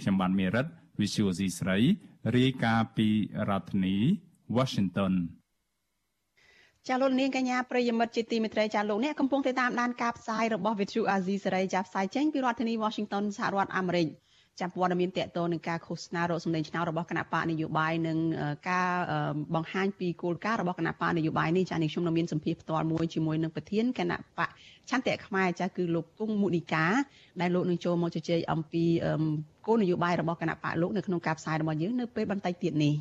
[0.00, 0.66] ខ្ញុំបានមេរិត
[1.00, 1.78] Visual C ស្រី
[2.36, 3.08] រាយការណ៍ពី
[3.48, 3.96] រដ្ឋធានី
[4.56, 5.14] Washington
[6.88, 14.08] ចាលោកនាងកញ្ញាប្រិយមិត្តជាទីមេត្រីចាលោកអ្នកកំពុងតាមដានការផ្សាយរបស់ Vithu Azizi សេរីចាផ្សាយចេញពីរដ្ឋធានី Washington សហរដ្ឋអាមេរិក
[14.60, 18.18] ចាំព័ត៌មានតកតនឹងការឃោសនារកសម្លេងឆ្នោតរបស់គណៈបកនយោបាយនិង
[18.70, 18.90] ការ
[19.54, 24.48] បង្ហាញពីគោលការណ៍របស់គណៈបកនយោបាយនេះចានេះខ្ញុំនៅមានសម្ភារផ្ទាល់មួយជាមួយនឹងប្រធានគណៈបក
[24.90, 26.86] ឆន្ទៈខ្មែរចាគឺលោកគង់មុនីកា
[27.40, 28.84] ដែលលោកនឹងចូលមកជជែកអំពី
[29.66, 32.94] គោលនយោបាយរបស់គណៈបកលោកនៅក្នុងការផ្សាយរបស់យើងនៅពេលបន្តិចទៀតនេះ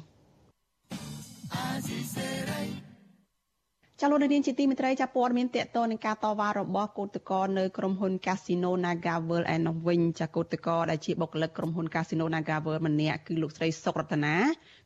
[4.01, 14.35] ចាលោកនាងជាទីមេត្រីចាព័ត៌មានតកតនឹងការតវ៉ារបស់កោតក្រនៅក្រុមហ៊ុន Casino Naga World ឯនោះវិញចាកោតក្រដែលជាបុគ្គលិកក្រុមហ៊ុន Casino Naga World ម្នាក់គឺលោកស្រីសុករតនា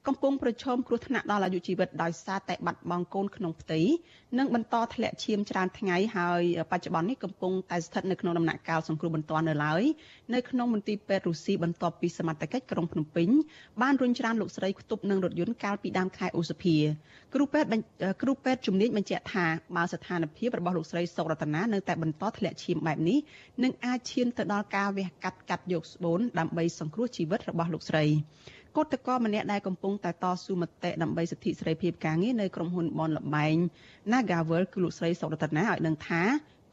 [0.07, 3.79] កំពុងប្រឈមគ្រោះថ្នាក់ដល់អាយុជីវិតដោយសារតែបាត់បង់កូនក្នុងផ្ទៃ
[4.39, 9.83] និងបន្តធ្លាក់ឈាមច្រើនថ្ងៃហើយបច្ចុប្បន្ននេះកំពុងតែស្ថិតនៅក្នុងដំណាក់កាលសង្គ្រោះបន្ទាន់នៅឡើយ
[10.33, 13.29] នៅក្នុងមន្ទីរពេទ្យរុស្ស៊ីបន្ទាប់ពីសមត្ថកិច្ចក្រុងភ្នំពេញ
[13.81, 16.75] បានរុញច្រានលោកស្រីខ្ទប់នឹងរថយន្តកាលពីដើមខែឧសភា
[17.33, 17.69] គ្រូពេទ្យ
[18.21, 23.19] គ្រូពេទ្យជំនាញបញ្ជាក់ថាបើស្ថានភាពរបស់លោកស្រីសុករតនានៅតែបន្តធ្លាក់ឈាមបែបនេះ
[23.63, 28.05] នឹងអាចឈានទៅដល់ការវះកាត់កាត់យកស្បូនដើម្បីសង្គ្រោះជីវិតរបស់លោកស្រី
[28.75, 33.55] គឧតកម្នាក់ដែលកំពុងតែតស៊ូមតិដើម្បីសិទ្ធិសេរីភាពការងារនៅក្រុមហ៊ុនបនលបែង
[34.11, 36.21] Nagavel គឺលោកស្រីសុករតនាឲ្យដឹងថា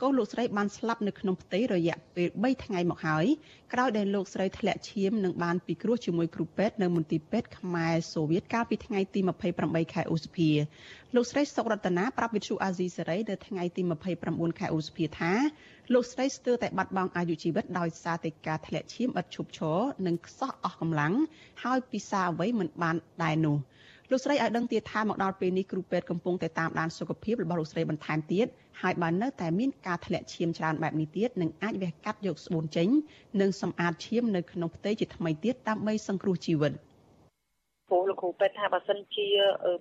[0.03, 3.27] កូនលោកស្រីបានស្លាប់នៅក្នុងផ្ទៃរយៈពេល3ថ្ងៃមកហើយ
[3.73, 9.21] ក្រោយដែលលោកស្រីធ្លាក់ឈាមនិងបានពិគ្រោះជាមួយគ្រូពេទ្យនៅមន្ទីរពេទ្យខ្មែរសូវៀតកាលពីថ្ងៃទី
[9.57, 10.51] 28ខែឧសភា
[11.15, 13.83] លោកស្រីសុករតនាប្រាប់វិទ្យុអាស៊ីសេរីនៅថ្ងៃទី
[14.21, 15.33] 29ខែឧសភាថា
[15.93, 21.15] លោកស្រីស្ទើរតែបាត់បង់អាយុជីវិតដោយសារតែការធ្លាក់ឈាមឥតឈប់ឈរនិងខ្សោះអស់កម្លាំង
[21.63, 23.57] ហើយពិសាអ្វីមិនបានដែរនោះ
[24.13, 28.47] លោកស្រីឲ្យដឹងទៀតថាមកដល់ពេលនេះគ្រូពេទ្យកំពុងតែតាមដានសុខភាពរបស់លោកស្រីបន្ថែមទៀត
[28.81, 32.89] ហើយបើនៅតែមានការធ្លាក់ឈាមច្រើនបែបនេះទៀតនឹងអាចវះកាត់យកស្បូនចេញ
[33.41, 36.73] និងសម្អាតឈាមនៅក្នុងផ្ទៃជាថ្មីទៀតដើម្បីសង្គ្រោះជីវិត
[37.91, 39.29] ព្រោះលោកគ្រូពេទ្យថាបើសិនជា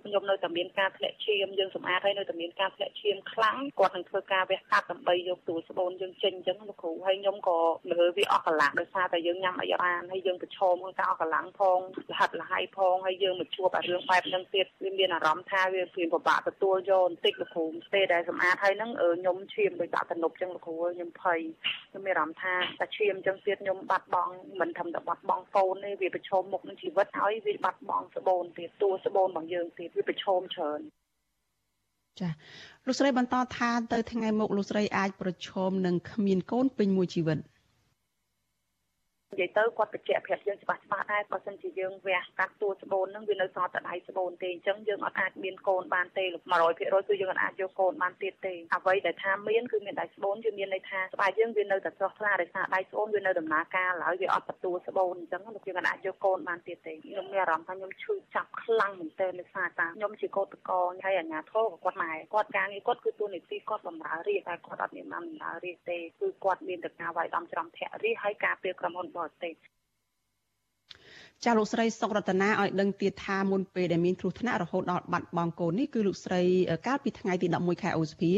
[0.03, 7.57] ខ្ញុំនៅតែមានការធ្លាក់ឈាមយើងសម្អាតហើយនៅតែមានការធ្លាក់ឈាមខ្លាំងគាត់នឹងធ្វើការវះកាត់ដើម្បីយកទូស្បូនយើងចេញអញ្ចឹងលោកគ្រូហើយខ្ញុំក៏
[7.91, 11.79] មើលវាអស់កន្លះដោយសារតែយើងញ៉ាំអីបានហើយយើងប្រឈមនឹងការអស់កន្លះផង
[12.11, 21.39] លហិតលហើយផងហើយយើងមកជួបអារឿងបែបហ្នឹងទៀតវាមានអារម្មណ៍ថាវាព្រៀងពិបាកទទួលយកបន្តិចលោកគ្រូពេលដែលសម្អាតហើយហ្នឹងខ្ញុំឈាមដោយដាក់ទំនប់អញ្ចឹងលោកគ្រូខ្ញុំភ័យ
[21.89, 30.79] ខ្ញុំមានអារម្មណ៍ថាតែឈាមអញ្ចឹងទៀតខ្ញុំបាត់បង់មិនធម្មតាបាត់បង់កូនទេវាប្រឈមមុខនឹងជីវិតហើយវាបាត់បង់ស្បូនទៀតតួស្បូនរបស់យើងទៀតវាប្រឈមច្រើន
[32.19, 32.29] ចា
[32.85, 37.37] លោកស្រីបន្តថាទៅថ្ងៃមុខលោកស្រីអាចប្រឈមនឹងគ្មានកូនពេញមួយជីវិត។
[39.39, 46.25] និយាយទៅគាត់បញ្ជាក់ប្រាប់យើងច្បាស់ច្បាស់ដែរបើសិនជាយើងវះកាត់តួស្បូនហ្នឹងវានៅសល់តែដៃស្បូនទេអញ្ចឹងយើងអត់អាចមានកូនបានទេ
[46.63, 46.77] 100%
[47.09, 69.55] គឺយើងអាចយកកូនបានទៀតទេអ្វីដែលថាមានគឺមានដៃស្បូនគឺមានន័យថាស្បែកយើងវានៅតែស្រស់ថ្លាដោយសារដៃស្បូនវានៅដំណើរការឡើយវាអត់ទទួលស្បូនអញ្ចឹងលោកយើងអាចយកកូនបានទៀតទេខ្ញុំមានអារម្មណ៍ថាខ្ញុំឈឺចាប់ខ្លាំងមែនទែនដោយសារតាខ្ញុំជាកោតកោហើយអាញាធរក៏គាត់ម៉ែគាត់ការងារគាត់គឺទួលនីតិគាត់បម្រើរាជតែគាត់អត់មានបានបម្រើរាជទេគឺគាត់មានតែការវាយដំច្រំធាក់រាជហើយការពារក្រុមហ៊ុនបរទេស
[71.45, 76.41] ចាលោកស្រីសុករតនាឲ្យដឹងទៀតថាមុនពេលដែលមានគ្រោះថ្នាក់រហូតដល់បាត់បង់កូននេះគឺលោកស្រី
[76.87, 78.33] កាលពីថ្ងៃទី11ខែឧសភា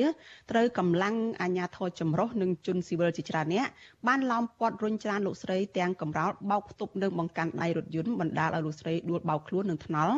[0.51, 3.67] ត្រូវកម្លាំងអាជ្ញាធរចម្រុះនិងជនស៊ីវិលជាច្រើនអ្នក
[4.08, 10.15] បានឡោមព័ទ្ធរុញច្រានលោកស្រីទាំងកំរោលបោកផ្ទប់និងបង្កាន់ដៃរថយន្តបណ្ដាលឲ្យលោកស្រីដួលបោកខ្លួននិងថ្នល់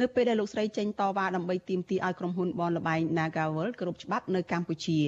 [0.00, 4.98] នៅពេលដែលលោកស្រីចេញតវ៉ាដើម្បីទាមទារឲ្យក្រុមហ៊ុនបនលបែង Nagawal គ្រប់ច្បាប់នៅកម្ពុជា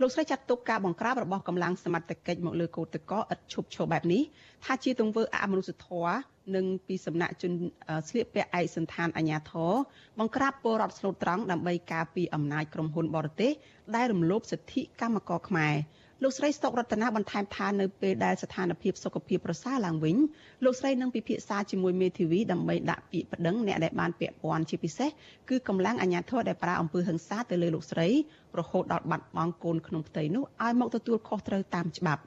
[0.00, 4.22] លោកស្រីចាត់ទុកការបង្ក្រាបរបស់កម្លាំងសមត្ថកិច្ចមកលើកោតក្រឥតឈប់ឈរបែបនេះ
[4.64, 6.14] ថាជាទង្វើអមនុស្សធម៌
[6.54, 7.52] និងពីសំណាក់ជន
[8.08, 9.72] ស្លៀកពាក់ឯកសន្តានអាជ្ញាធរ
[10.18, 13.52] បង្ក្រាបពលរដ្ឋស្លូតត្រង់ដើម្បីការពារអំណាចក្រុមហ៊ុនបរទេស
[13.96, 15.74] ដែលរំលោភសិទ្ធិកម្មករខ្មែរ
[16.22, 20.16] លោកស្រីស្តុករតនាបន្ថែមថានៅពេលដែលស្ថានភាពសុខភាពប្រសើរឡើងវិញ
[20.64, 25.10] លោកស្រីនឹងពិភាក្សាជាមួយមេធាវីដើម្បីដាក់ពាក្យប្តឹងអ្នកដែលបានពាក់ព័ន្ធជាពិសេស
[25.48, 28.08] គឺកម្លាំងអាជ្ញាធរដែលប្រើអំពើហិង្សាទៅលើលោកស្រី
[28.58, 32.22] រហូតដល់បាត់បង់កូនក្នុងផ្ទៃនោះឲ្យមកទទួលខុសត្រូវតាមច្បាប់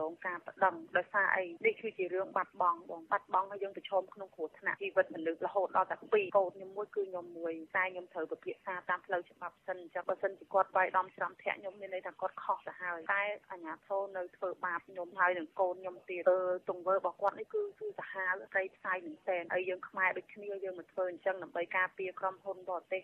[0.00, 16.30] រងការប្តឹងដោយសារអីនេះគឺជារឿងបាត់បង់បងបាត់បង់ហើយយើងប្រឈមក្នុងគ្រោះថ្នាក់ជីវិតមនុស្សរហូតដល់តែ2កូនខ្ញុំមួយគឺខ្ញុំមួយតែខ្ញុំត្រូវពិភាក្សាតាមផ្លូវច្បាប់សិនចាំបើសិនជាគាត់វាយដំច្រំធាក់ខ្ញុំមានន័យថាគាត់ខុសទៅហើយតែអាជ្ញាធរនៅធ្វើបាបខ្ញុំហើយនឹងកូនខ្ញុំទៀត
[16.68, 23.02] ទង្វើរបស់គាត់នេះគឺគឺសាហាវស្រីផ្សាយមែនទែនហើយយើងខ្មែរដូចគ្នាយើងមកធ្វើអញ្ចឹងដើម្បីការពារក្រុមហ៊ុនបរទេស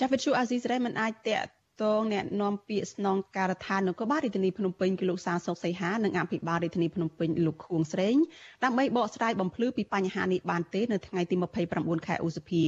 [0.00, 1.34] ចាវិទ្យុអាស៊ីសេរីមិនអាចតេ
[1.82, 8.16] តងអ្នកនាំពាក្យស្នងការដ្ឋាននគរបាលរាជធានីភ្នំពេញគឺលោកសាសុកសីហានិងអភិបាលរាជធានីភ្នំពេញលោកខួងស្រេង
[8.64, 11.36] ដើម្បីបកស្រាយបំភ្លឺពីបញ្ហានេះបានទេនៅថ្ងៃទី
[11.70, 12.64] 29ខែឧសភា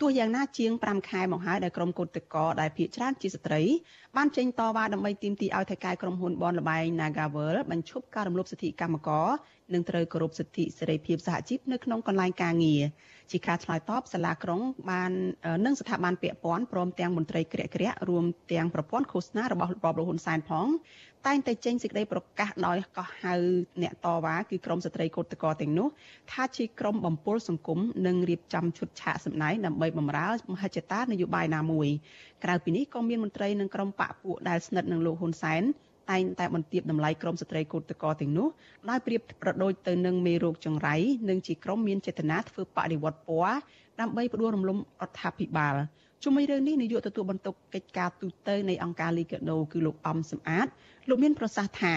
[0.00, 3.62] ទោះយ៉ាងណាជាង5ខែមកហើយដែលក្រុមកោតក្រដែលភៀកច្រើនជាស្ត្រី
[4.16, 9.28] បានចេញតវ៉ាដើម្បីទាមទារឲ្យថៃកែក្រុមហ៊ុនបនលបែង Nagavel បញ្ឈប់ការរំលោភសិទ្ធិកម្មករ
[9.74, 12.82] និងត្រូវគោរពសិទ្ធិសេរីភាពសហជីពនៅក្នុងកន្លែងការងារ
[13.30, 14.60] ជាការឆ្លើយតបសាលាក្រុង
[14.90, 15.10] បាន
[15.64, 20.66] និងស្ថាប័នពាក់ព័ន្ធព្រមទាំងមន្ត្រីក្រាក់ក្រាក់រួមទាំងប្រព័ន្ធឃោសនារបស់របបលហ៊ុនសែនផង
[21.26, 23.34] តែងតែចេញសេចក្តីប្រកាសដោយកោះហៅ
[23.82, 25.88] អ្នកតវ៉ាគឺក្រមស្ត្រីកោតតកទាំងនោះ
[26.32, 31.88] ថាជាក្រមបំពល់សង្គមនិងរៀបចំឈុតឆាកសម្ដែងដើម្បីបម្រើមហិច្ឆតានយោបាយណាមួយ
[32.44, 35.62] ក្រៅពីនេះក៏មានមន្ត្រីនិងក្រមបកពួកដែលស្និទ្ធនឹងលោកហ៊ុនសែន
[36.10, 38.48] តែងតែបន្ទាបតម្លៃក្រមស្ត្រីកោតតកទាំងនោះ
[38.90, 40.94] ដោយប្រៀបប្រដូចទៅនឹងមេរោគចង្រៃ
[41.28, 43.54] និងជាក្រមមានចេតនាធ្វើបដិវត្តពណ៌
[44.00, 45.74] ដើម្បីផ្ដួលរំលំរដ្ឋាភិបាល
[46.24, 50.66] ជុំវិញរឿងនេះនាយកទទួលបន្ទុកកិច្ចការទូតនៃអង្គការលីកាដូគឺលោកអំសំអាត
[51.08, 51.94] លោកមានប្រសាសន៍ថា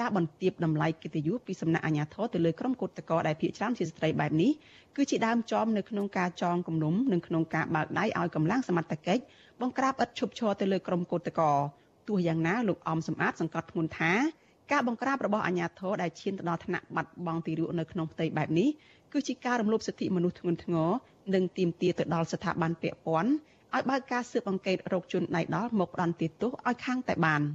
[0.00, 4.50] ការបន្ទាបតម្លៃកិត្តិយសពីសំណាក់អាជ្ញាធរទៅលើក្រុមកោតក្រដែលភៀកច្រើនជាស្ត្រីបែបនេះ
[4.96, 9.22] គឺជាដើមចំនៅក្នុងការចងគំនុំនិងក្នុងការបើកដៃឲ្យកម្លាំងសមត្ថកិច្ច
[9.60, 11.56] បង្ក្រាបឥតឈប់ឈរទៅលើក្រុមកោតក្រ
[12.08, 14.12] ទោះយ៉ាងណាលោកអំសំអាតសង្កត់ធ្ងន់ថា
[14.72, 18.68] ការបង្ក្រាបរបស់អាជ្ញាធរដែលឈានទៅដល់ថ្នាក់បាត់បង់ទីរក់នៅក្នុងផ្ទៃបែបនេះ
[19.12, 20.90] គឺជាការរំលោភសិទ្ធិមនុស្សធ្ងន់ធ្ងរ
[21.34, 23.30] និងទាមទារទៅដល់ស្ថាប័នពាក់ព័ន្ធ
[23.76, 27.42] ឲ្យបើកការស៊ើបអង្កេតរោគជនដៃដល់មកផ្ដន់ទោសឲ្យខាងតែបាន។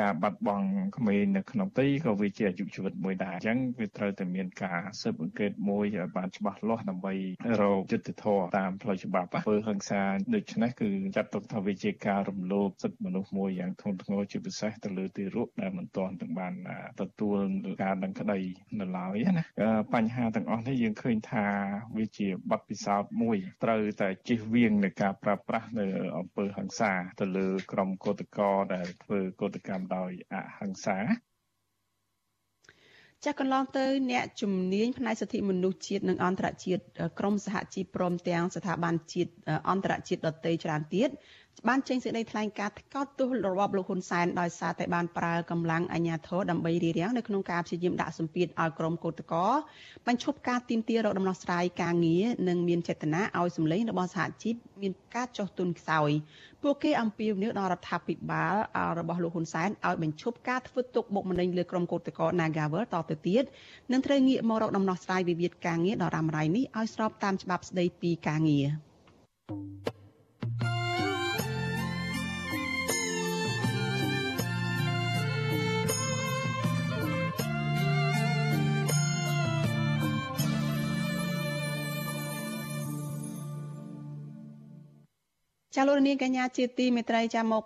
[0.00, 7.14] ការបាត់បង់ក្មេងនៅក្នុងទីក៏វាជាអាយុជីវិតមួយដែរអញ្ចឹងវាត្រូវតែមានការស៊ើបអង្កេតមួយឲ្យបានច្បាស់លាស់ដើម្បី
[7.60, 10.02] រកយុត្តិធម៌តាមផ្លូវច្បាប់ធ្វើហិង្សា
[10.34, 16.52] ដូច្នេះគឺចាត់ទុកថាវាជាការរំលោភសិទ្ធិមនុស្សមួយយ៉ាងធ្ងន់ធ្ងរជាពិសេសទៅលើទីរក់ដែលមិនទាន់ទាំងបាន
[17.00, 17.38] ទទួល
[17.82, 18.38] ការដឹងក្តី
[18.80, 19.44] នៅឡើយណា
[19.94, 21.46] បញ្ហាទាំងអស់នេះយើងឃើញថា
[21.96, 25.86] វាជាបទពិសោធន៍មួយត្រូវតែជិះវៀងនៃការប្រើប្រាស់នៅ
[26.18, 30.98] អំពើហិង្សាទៅលើក្រុមកោតក្រដែលធ្វើកោតកម្មដោយអហិង្សា
[33.24, 36.82] ចាស់កន្លងទៅអ្នកជំនាញផ្នែកសិទ្ធិមនុស្សជាតិនិងអន្តរជាតិ
[37.18, 39.32] ក្រមសហជីពព្រមទាំងស្ថាប័នជាតិ
[39.70, 41.10] អន្តរជាតិដទៃច្រើនទៀត
[41.68, 49.40] បានចេញសេចក្តីថ្លែងការណ៍ថ្កោលទោសរបបលោកហ៊ុនសែនដោយសារតែបានប្រើកម្លាំងអាជ្ញាធរដើម្បីរារាំងនៅក្នុងការព្យាយាមដាក់សម្ពាធឲ្យក្រុមកោតក្រ
[50.06, 56.10] បញ្ឈប់ការទីមទារកដំណោះស្រាយការងារនិងមានចេតនាឲ្យសម្លេងរបស់សហជីពមានការចុះទុនខ្សោយ
[56.62, 58.54] ពួកគេអំពាវនាវដល់រដ្ឋាភិបាល
[58.98, 63.44] របស់លោកហ៊ុនសែនឲ្យបញ្ឈប់ការធ្វើទុកបុកម្នេញលើក្រុមកោតក្រ Nagawal តទៅទៀត
[63.92, 68.66] និងត្រូវងាកមករកដំណោះស្រាយវិវាទការងារដ៏រ៉ាំរ៉ៃនេះឲ្យស្របតាមច្បាប់ស្តីពីការងារ
[69.48, 70.03] thank you
[85.74, 87.64] ចាលោកនាងកញ្ញាជាទីមេត្រីចាមក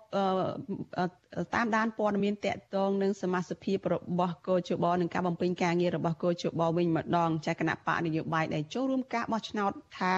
[1.54, 10.12] តាមដានព័ត៌មានតកតងនឹងសមាជិកភាពរបស់កោជបនិងការបំពេញការងាររបស់កោជបវិញម្ដងចាគណៈបកនយោបាយដែលចូលរួមការបោះឆ្នោតថា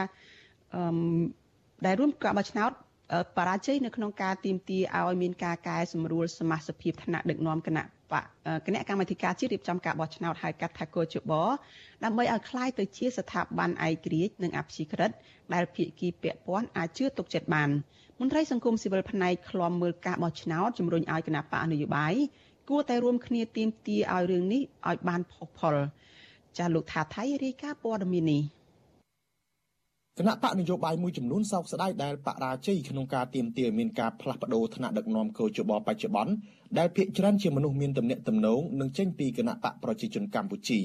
[0.74, 0.82] អឺ
[1.86, 2.70] ដែលរួមការបោះឆ្នោត
[3.36, 8.23] បរាជ័យនៅក្នុងការទីមទាឲ្យមានការកែសម្រួលសមាជិកភាពថ្នាក់ដឹកនាំគណៈ បក
[8.65, 11.31] គណៈកម្មាធិការជាតិរៀបចំការបោះឆ្នោតហៅកាត់ថាកោជប
[12.03, 15.11] ដើម្បីឲ្យคล้ายទៅជាស្ថាប័នឯករាជ្យនិងអព្យាក្រឹត
[15.53, 17.69] ដែលភាគីពាក់ព័ន្ធអាចជឿទុកចិត្តបាន
[18.19, 22.13] មន្ត្រីសង្គមស៊ីវិលផ្នែកឃ្លាំមើលការបោះឆ្នោតជំរុញឲ្យគណៈបកនយោបាយ
[22.69, 25.75] គួរតែរួមគ្នាទាមទារឲ្យរឿងនេះឲ្យបានផុសផុល
[26.57, 28.41] ចាលោកថាថៃរាយការណ៍ព័ត៌មាននេះ
[30.22, 36.32] គណៈបកនយោបាយមួយចំនួនសោកស្ដាយដែលបរាជ័យក្នុងការទៀមទាមានការផ្លាស់ប្ដូរថ្នាក់ដឹកនាំកោជបបច្ចុប្បន្ន
[36.78, 40.80] ដែលភាគច្រើនជាមនុស្សមានទំនាក់ទំនងនឹងចេញពីគណៈបកប្រជាជនកម្ពុជា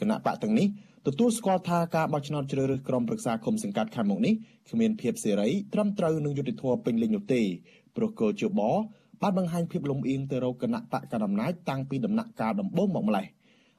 [0.00, 0.66] គណៈបកទាំងនេះ
[1.06, 4.34] ទទួលស្គាល់ថាការបោះឆ្នោតជ្រើសរើសក្រុមប្រឹក្សាគុំសង្កាត់ខាងមុខនេះ
[4.70, 7.42] គ្មានភាពសេរីត្រឹមត្រូវនឹងយុត្តិធម៌ពេញលេញនោះទេ
[7.96, 8.60] ព្រោះកោជប
[9.22, 13.26] បានបង្ហាញភាពលំអៀងទៅរកគណៈបកកណ្ដាលអំណាចតាំងពីដំណាក់កាលដំបូងមកម្លេះ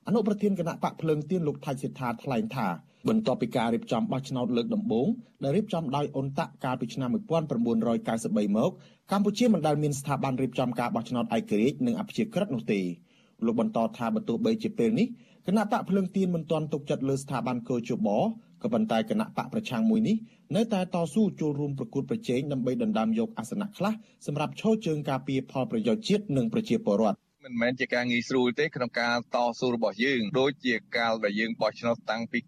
[0.08, 2.68] អនុប្រធានគណៈបកភ្លើងទៀនលោកថៃសិដ្ឋាថ្លែងថា
[3.10, 5.08] បន្ទាប់ពីការរៀបចំបោះឆ្នោតលើកដំបូង
[5.44, 8.72] ដែលរៀបចំដោយអ៊ុនតាក់កាលពីឆ្នាំ1993មក
[9.12, 12.80] កម្ពុជាមិនដែលមានស្ថាប័នរៀបចំការបោះឆ្នោតឯករាជ្យនិងអព្យាក្រឹតនោះទេ
[13.46, 15.08] លោកបន្តថាបើទោះបីជាពេលនេះ
[15.48, 18.10] គណៈបកភ្លើងទៀនមិនទាន់ទុកចិត្តលើស្ថាប័នកោជប
[18.62, 20.16] ក៏ប៉ុន្តែគណៈបកប្រឆាំងមួយនេះ
[20.56, 23.94] នៅតែតស៊ូចូលរួមប្រកួតប្រជែងដើម្បីដណ្ដើមយកអាសនៈខ្លះ
[24.26, 32.40] សម្រាប់ឈរជើងការពារផលប្រយោជន៍ជាតិនិងប្រជាពលរដ្ឋ មិនមែនជាការងាយស្រួលទេក្នុងការតស៊ូរបស់យើងដូចជាកាលដែលយើងបោះឆ្នោតតាំងពី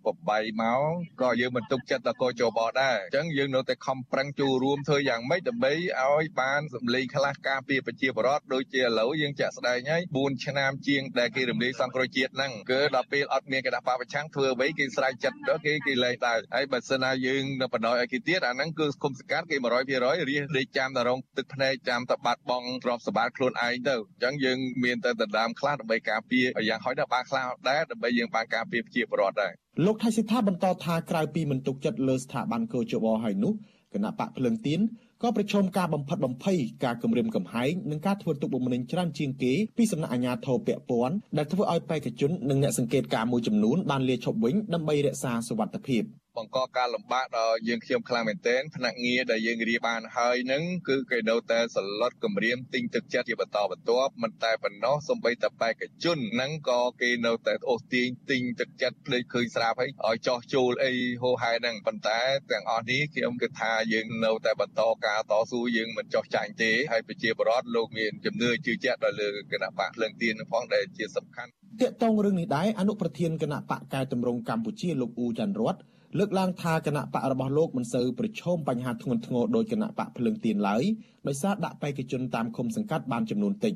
[0.00, 0.82] 98មក
[1.22, 29.52] ក៏យើងមិនទុកចិត្តដល់កោជបដែរអញ្ចឹងយើងនៅតែខំប្រឹងចូលរួមធ្វើយ៉ាងម៉េចដើម្បីឲ្យបានសម្លេងខ្លះការពារប្រជាពលរដ្ឋដូចជាឥឡូវយើងចាក់ស្ដែងហើយ4ឆ្នាំជាងដែលគេរំលាយសង្គ្រោះជាតិហ្នឹងគឺដល់ពេលអត់មានគណៈបព្វប្រឆាំងធ្វើអ្វីគេស្រែកចិត្តដល់គេគេលែងដែរហើយបើសិនណាយើងនៅបណ្ដោយឲ្យគេទៀតអាហ្នឹងគឺគុំសកាត់គេ100%រៀសដេកចាំតែរងទឹកភ្នែកចាំតែបាត់បង់ទ្រព្យសម្បត្តិខ្លួនឯងទៅអញ្ចឹងងយើងមានតែដណ្ដើមខ្លះដើម្បីការពារយ៉ាងហោចណាស់បានខ្លះដែរដើម្បីយើងបានការពារប្រជាពលរដ្ឋដែរ
[29.86, 33.52] លោកថៃសិដ្ឋាបន្តថាក្រៅពីមិនទុកចិត្តលើស្ថាប័នកោជបហើយនោះ
[33.94, 34.80] គណៈបកភ្លឹងទៀន
[35.22, 46.04] ក៏ប្រឈមការបំផិតបំភ័យការគម្រាមកំហែងនិងការធ្វើទុកបុកម្នេញច្រើនជាងគេពីសំណាក់អាជ្ញាធរពាក់ព័ន្ធដែលធ្វើឲ្យបេក្ខជននិងអ្នកសង្កេតការមួយចំនួនបានលាឈប់វិញដើម្បីរក្សាសុវត្ថិភាព។
[46.36, 60.92] បង្កការលំបាកដល់យើងខ្ញុំខ្លាំងមែនទែនផ្នែកងារដែលយើងរៀបបានហើយនឹងគឺគេនៅតែសឡុតគម្រាមទិញទឹកចិត្តជាបន្តបន្ទាប់មិនតែប៉ុណ្ណោះសំបីតែបេក្ខជនហ្នឹងក៏គេនៅតែអូសទាញទិញទឹកចិត្តភ្លេចឃើញស្រាប់ហើយឲ្យចោះចូលអី
[61.22, 62.20] ហូហែហ្នឹងប៉ុន្តែ
[62.50, 75.76] ទាំងអស់នេះខ្ញុំគិតថាយើងនៅតែបន្តការតស៊ូយើងមិនចោះចាញ់ទេហើយប្រជាពលរដ្ឋលោកមានជំនឿជឿជាក់ដល់លើគណៈបកភ្លើងទៀនផងដែលជាសំខាន់ទាក់ទងរឿងនេះដែរអនុប្រធានគណៈបកកែតម្រង់កម្ពុជាលោកអ៊ូច័ន្ទរត
[76.18, 80.82] លើកឡើងថាគណៈបករបស់លោកមិនសូវប្រឈមបញ្ហាធ្ងន់ធ្ងរដោយគណៈបកភ្លើងទៀនឡើយ
[81.26, 83.74] ដោយសារដាក់បេក្ខជនតាមឃុំសង្កាត់បានចំនួនតិច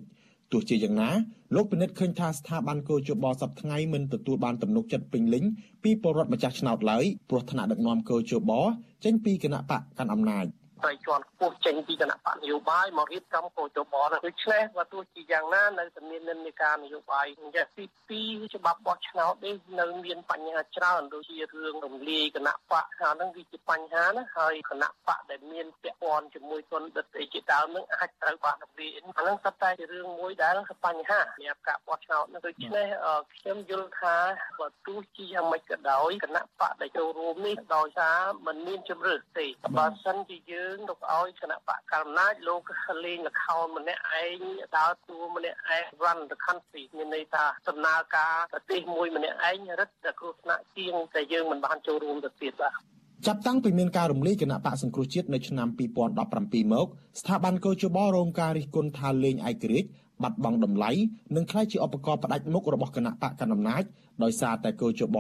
[0.52, 1.10] ទោះជាយ៉ាងណា
[1.54, 5.44] លោកពិនិត្យឃើញថាស្ថាប័នកោជបសប្ថ្ងៃមិនទទួលបានទំនុកចិត្តពេញលេញ
[5.82, 8.52] ពីពលរដ្ឋម្ចាស់ឆ្នោតឡើយព្រោះថ្នាក់ដឹកនាំកោជប
[9.04, 10.46] ចេញពីគណៈបកកាន់អំណាច។
[10.82, 17.84] ត្រីជាន់ខ្ពស់ចេញពីគណៈបកនយោបាយមករៀបចំកោជបនោះដូច្នេះបើទោះជាយ៉ាងណានៅតែមាននិន្នាការនយោបាយយ៉ាងទី
[18.22, 32.86] 2ច្បាប់បោះឆ្នោតនេះនៅមានបញ្ហាច្រើនដូចជារឿងរំលាយគណៈបកហើយនឹងវាជាបញ្ហាណាហើយគណៈបកដែលមានពាក់ព័ន្ធជាមួយទុនដិតអីជាដើមនឹងអាចត្រូវបានរំលាយអានឹងស្ទើរតែជារឿងមួយដែលបញ្ហាសម្រាប់ការបោះឆ្នោតនោះដូច្នេះ
[33.34, 34.16] ខ្ញុំយល់ថា
[34.60, 39.46] បើទោះជាយ៉ាងម៉េចក៏ដោយគណៈបកដែលចូលរួមនេះដោយសារมันមានជំរឿទេ
[39.78, 42.60] បើសិនជាយើងយើងទុកឲ្យគណៈបកកណ្ដាលអំណាចលោក
[43.04, 44.42] លេងលខោនម្នាក់ឯង
[44.76, 52.72] ដើរតួម្នាក់ឯង run the country មានន័យថាដំណើរការប្រទេសមួយម្នាក់ឯងរឹតតែគ្រោះថ្នាក់ជាងតែយើងមិនបានចូលរួមទៅទៀតបាទ
[53.26, 55.68] ចាប់តាំងពីមានការរំលាយគណៈបកសង្គ្រោះជាតិនៅឆ្នាំ
[56.16, 56.86] 2017មក
[57.20, 59.88] ស្ថាប័នកោជបរងការរិះគន់ថាលេងឯករាជ្យ
[60.22, 60.90] បាត់បង់តម្លៃ
[61.36, 63.82] និងក្លាយជាឧបករណ៍ផ្ដាច់មុខរបស់គណៈបកកណ្ដាលអំណាច
[64.22, 65.16] ដោយសារតែកោជប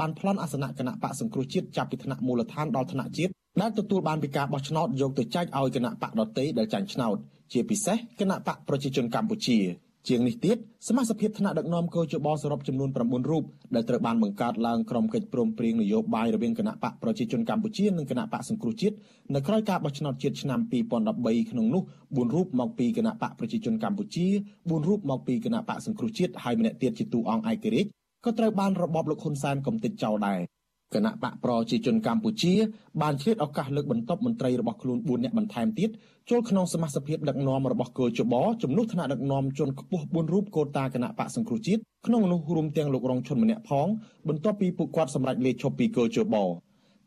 [0.00, 7.16] បានប្លន់អាសនៈគណៈបកសង្គ្រោះជាតិចាប់ពីថ្នាក់មូលដ្ឋានដល់ថ្នាក់ជាតិ ដែលទទួលបានពីការបោះឆ្នោតយកទៅចែកឲ្យគណៈបកដតេដែលចាញ់ឆ្នោត
[7.52, 9.58] ជាពិសេសគណៈបកប្រជាជនកម្ពុជា
[10.08, 10.56] ជាងនេះទៀត
[10.88, 18.96] សមាជិកថ្នាក់ដឹកនាំកោជបសរុបចំនួន9រូបដែលត្រូវបានបង្កើតឡើងក្រុមកិច្ចព្រមព្រៀងនយោបាយរវាងគណៈបកប្រជាជនកម្ពុជានិងគណៈបកសង្គ្រោះជាតិ
[19.34, 27.90] នៅក្រៅការបោះឆ្នោតជាតិឆ្នាំ2013ក្នុងនោះ4រូបមកពីគណៈបកប្រជាជនកម្ពុជា4រូបមកពីគណៈបកសង្គ្រោះជាតិហើយម្នាក់ទៀតជាទូអង្គឯករាជ្យ
[28.24, 30.40] ក៏ត្រូវបានរបបលោកហ៊ុនសែនកំទេចចោលដែរ
[30.94, 32.54] គណៈបកប្រជាជនកម្ពុជា
[33.02, 35.90] បានឆ្លៀតឱកាសលើកបន្ទប់មន្ត្រីរបស់ខ្លួន4នាក់បន្ថែមទៀត
[36.30, 43.88] ចូលក្នុងសមាជិកដឹកនាំរបស់គោចបជំនួសថ្នាក់ដឹកនាំជនខ្ពស់4រូបកោតាគណៈបកសង្គ្រោះជាតិក្នុងនោះរួមទាំងលោករងឈុនម្នាក់ផង
[44.28, 46.36] បន្ទាប់ពីពួកគាត់សម្រេចលាឈប់ពីគោចប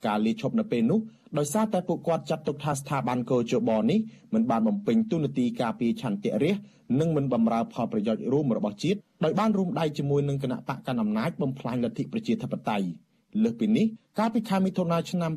[0.05, 0.99] ការលាឈប់នៅពេលនោះ
[1.37, 3.99] ដោយសារតែពួកគាត់ចាត់ទុកថាស្ថាប័នកោចបនេះ
[4.33, 6.63] មិនបានបំពេញតួនាទីការពារឆន្ទៈរាស្ត្រ
[6.99, 12.87] និងមិនបម្រើផលប្រយោជន៍រួមរបស់ជាតិដោយបានរួមដៃជាមួយនឹងគណៈបកកណ្ដាលអំណាចបំផ្លាញលទ្ធិប្រជាធិបតេយ្យ
[13.43, 13.85] លើសពីនេះ
[14.19, 15.31] កាលពីខែមិថុនាឆ្នាំ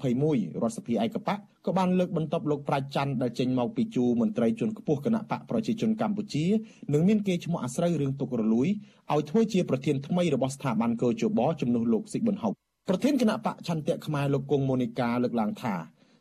[0.00, 6.44] 2021រដ្ឋសភាឯកបកក៏បានលើកបន្ទប់លោកប្រាជ្ញច័ន្ទដែលចេញមកពីជួរមន្ត្រីជាន់ខ្ពស់គណៈបកប្រជាជនកម្ពុជា
[6.92, 8.68] និងមានគេឈ្មោះអាស្រូវរឿងទុករលួយ
[9.12, 12.52] ឲ្យធ្វើជាប្រធានថ្មីរបស់ស្ថាប័នកោជបជំនួសលោកស៊ីប៊ុនហុក
[12.88, 15.74] ប្រធានគណៈបកឆន្ទៈខ្មែរលោកគង់មូនីកាលើកឡើងថា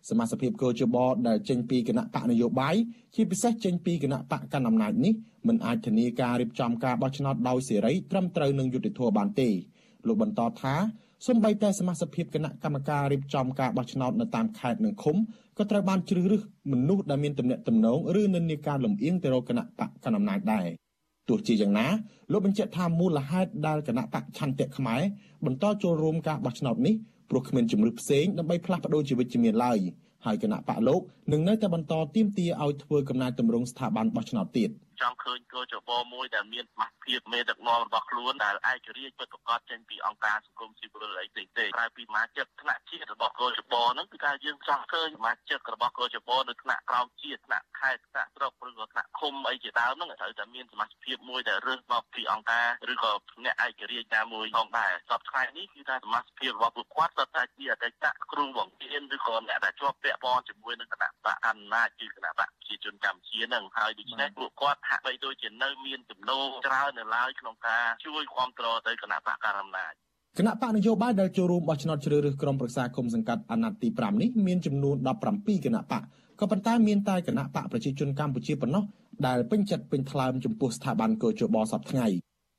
[0.09, 2.75] សមាជិកកោជបដែលចេញពីគណៈបកនយោបាយ
[3.15, 5.13] ជាពិសេសចេញពីគណៈបកកណ្ដាលអំណាចនេះ
[5.47, 9.49] មិនអាចធានាការរៀបចំការបោះឆ្នោតដោយសេរីត្រឹមត្រូវនឹងយុត្តិធម៌បានទេ
[10.07, 10.75] លោកបន្តថា
[11.25, 15.15] សូម្បីតែសមាជិកភាពគណៈកម្មការរៀបចំការបោះឆ្នោតនៅតាមខេត្តនិងឃុំ
[15.57, 20.67] ក៏ត្រូវបានជ្រើសរើសមនុស្សដែលមានទំនាក់ទំនងឬនិន្នាការលំអៀងទៅរកគណៈបកកណ្ដាលអំណាចដែរ
[21.29, 21.87] ទោះជាយ៉ាងណា
[22.31, 25.01] លោកបញ្ជាក់ថាមូលហេតុដែលគណៈបកឆន្ទៈខ្មែរ
[25.45, 26.95] បន្តចូលរួមការបោះឆ្នោតនេះ
[27.29, 29.79] ព្រោះគ្មានជំរឿនផ្សេងដើម្បីផ្លាស់ប្តូរជីវិតជាមានឡើយ
[30.25, 31.01] ហើយគណៈបកលោក
[31.31, 53.11] នឹងនៅតែបន្តទាមទារឲ្យធ្វើកំណែតម្រង់ស្ថាប័នបោះឆ្នោតទៀត។ ចង់ឃើញគោចបមួយដែលមានសមាជិកមេដឹកនាំរបស់ខ្លួនដែលឯករាជ្យពិតប្រាកដចេញពីអង្គការសង្គមស៊ីវិលអីផ្សេងទេក្រៅពីសមាជិកថ្នាក់ជាតិរបស់គោចបហ្នឹងគឺថាយើងចង់ឃើញសមាជិករបស់គោចបនៅថ្នាក់ក្រោមជាតិថ្នាក់ខេត្តថ្នាក់ស្រុកឬក៏ថ្នាក់ឃុំអីជាដើមហ្នឹងត្រូវតែមានសមាជិកភាពមួយដែលរើសមកពីអង្គការឬក៏
[53.45, 69.93] អ្នកឯករាជ្យណាមួយផងដែរសប្តាហ៍ថ្ងៃនេះគឺថាសមាជិកភាពរបស់ពួកគាត់សុទ្ធតែជាអតីតគ្រូបង្រៀនឬក៏អ្នកដែលជាប់ពាក់ព័ន្ធជាមួយនឹងគណៈបកអំណាចគឺគណៈបកប្រជាជនកម្ពុជាហ្នឹងហើយដូច្នេះពួកគាត់ហាក់បីដូចជានៅមានចំណូលច្រើននៅឡើយក្នុងការជួយគ្រប់គ្រងទៅគណៈបកកណ្ដាលអំណាច
[70.37, 74.95] គណៈបកនយោបាយដែលចូលរួមបោះឆ្នោតជ្រើសរើសក្រុមប្រឹក្សាគុំសង្កាត់អាណត្តិទី5នេះមានចំនួន
[75.31, 76.03] 17គណៈបក
[76.39, 78.83] ក៏ប៉ុន្តែមានតែគណៈបកប្រជាជនកម្ពុជាប៉ុណ្ណោះ
[79.27, 82.07] ដែលពេញចិត្តពេញថ្លើមចំពោះស្ថាប័នកោជបសពថ្ងៃ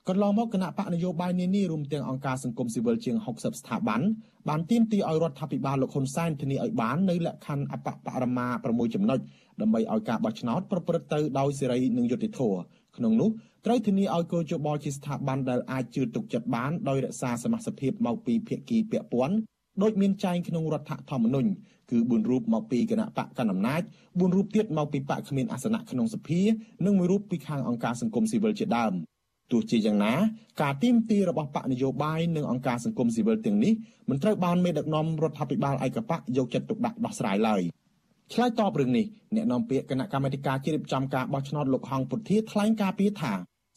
[0.08, 4.00] កន្លងមកគណៈបកនយោបាយនានារួមទាំងអង្គការសង្គមស៊ីវិលជាង60ស្ថាប័ន
[4.48, 9.18] បានទាមទារឲ្យរដ្ឋាភិបាលលោកហ៊ុនសែនធានាឲ្យបាននៅលក្ខខណ្ឌអបបរមា6ចំណុច
[9.60, 12.60] ដើម្បីឲ្យការបោះឆ្នោតប្រព្រឹត្តទៅដោយសេរីនិងយុត្តិធម៌
[12.96, 13.28] ក្នុងនោះ
[13.66, 19.36] ត្រូវធានាឲ្យកោជបជាស្ថាប័នដែលអាចជឿទុកចិត្តបានដោយរក្សាសមាជិកភាពមកពីភាគីពាក់ព័ន្ធ
[19.82, 21.50] ដោយមានចែងក្នុងរដ្ឋធម្មនុញ្ញ
[21.90, 26.42] គឺ4រូបមកពីគណៈបកកណ្ដាលអំណាច4រូបទៀតមកពីបកគ្មានអាសនៈក្នុងសភា
[26.84, 28.94] និងមួយរូបពីខាងអង្គការសង្គមស៊ីវិលជាដើម
[29.50, 30.14] ទោះជាយ៉ាងណា
[30.62, 33.72] ការទីមទីរបស់បកនយោបាយនិងអង្គការសង្គមស៊ីវិលទាំងនេះ
[34.10, 37.62] មិនត្រូវបានមេដឹកនាំរដ្ឋាភិបាលឯកបកយកចិត្តទុកដាក់ដោះស្រាយឡើយ
[38.32, 43.32] ឆ្លើយតបរឿងនេះអ្នកនាំពាក្យគណៈកម្មាធិការជ្រៀបចំការបោះឆ្នោតលោកហងពុធាថ្លែងការពីថា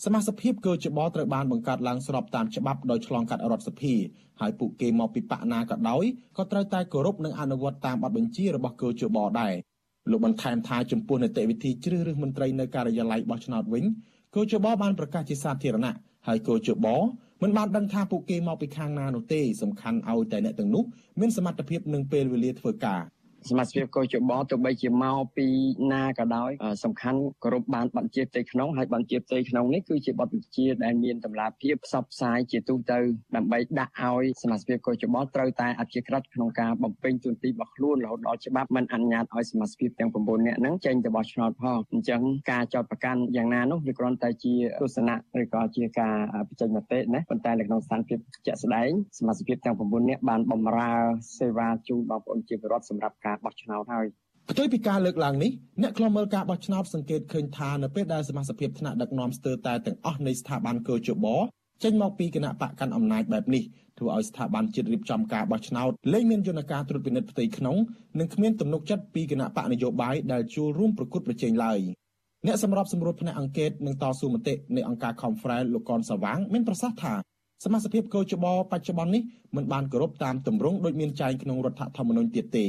[0.05, 3.93] សមាជិកភាពកោជបត្រូវបានបង្កើតឡើងស្របតាមច្បាប់ដោយឆ្លងកាត់រដ្ឋសភា
[4.41, 6.03] ហើយពួកគេមកពីបកណាក៏ដោយ
[6.38, 9.53] ក៏ត្រូវតែគោរពនិងអនុវត្តតាមបទបញ្ជារបស់កោជបដែរ
[10.10, 13.84] លោកបន្ថែមថាចំពោះនីតិវិធីជ្រើសរើសមន្ត្រីនៅការិយាល័យបោះឆ្នោតវិញ
[14.36, 15.94] កោជបបានប្រកាសជាសាធារណៈ
[16.28, 16.88] ហើយកោជប
[17.41, 20.84] មិនបានដឹងថាពួកគេមកពីខាងណានោះទេសំខាន់ឲ្យតែអ្នកទាំងនោះ
[21.20, 23.02] មានសមត្ថភាពនិងពេលវេលាធ្វើការ
[23.49, 25.47] សមាជិកកោជបទោះបីជាមកពី
[25.93, 26.51] ណាក៏ដោយ
[26.84, 32.99] សំខាន់គោរពបានបញ្ជាផ្ទៃក្នុងហើយបញ្ជាផ្ទៃក្នុងនេះគឺជាបទបញ្ជាដែលមានតម្លាភាពផ្សព្វផ្សាយជាទូទៅ
[33.36, 46.15] ដើម្បីដាក់ឲ្យសមាជិកកោជបត្រូវតែអធិក្រិតក្នុងការបំពេញទូនទីរបស់ខ្លួនរហូតដល់ច្បាប់មិនអនុញ្ញាតឲ្យសមាជិកទាំង9នាក់ហ្នឹងចេញទៅបោះឆ្នោតផងអញ្ចឹងការចោតប្រកាន់យ៉ាងណានោះវាគ្រាន់តែជាទស្សនៈឬក៏ជាការ
[46.47, 50.91] បញ្ចេញមតិណាប៉ុន្តែនៅក្នុងស្ថានភាពជាក់ស្ដែងសមាជិកទាំង9នាក់បានបម្រើ
[51.39, 54.08] សេវាជូនបងប្អូនជាពលរដ្ឋសម្រាប់ការបោះឆ្នោតហើយ
[54.50, 61.26] ផ្ទុយពីការលើកឡើងនេះអ្នកខ្លំមើលការបោះឆ្នោតសង្កេតឃើញថានៅពេលដែលសមាជិកថ្នាក់ដឹកនាំស្ទើរតែទាំងអស់នៃស្ថាប័នកោជប
[61.84, 63.63] ចេញមកពីគណៈបកកាន់អំណាចបែបនេះ
[63.98, 67.78] ធ្វើឲ្យស្ថាប័នជាតិរៀបចំការបោះឆ្នោតលែងមានយន្តការត្រួតពិនិត្យផ្ទៃក្នុង
[68.20, 71.80] និងគ្មានទំនុកចិត្តពីគណៈបកនយោបាយដែលចូលរួមប្រគល់ប្រជែងឡើយ
[72.46, 77.13] អ្នកសម្របសម្រួលផ្នែកអង្គការនិងតស៊ូមតិនៃអង្គការ Conference លោកកនសវាងមានប្រសាសន៍ថា
[77.63, 79.24] សមាជិកកោជបបច្ចុប្បន្ននេះ
[79.56, 82.66] មិនបានគោរពតាមទម្រង់ដូចមានចែងក្នុងរដ្ឋធម្មនុញ្ញទៀតទេ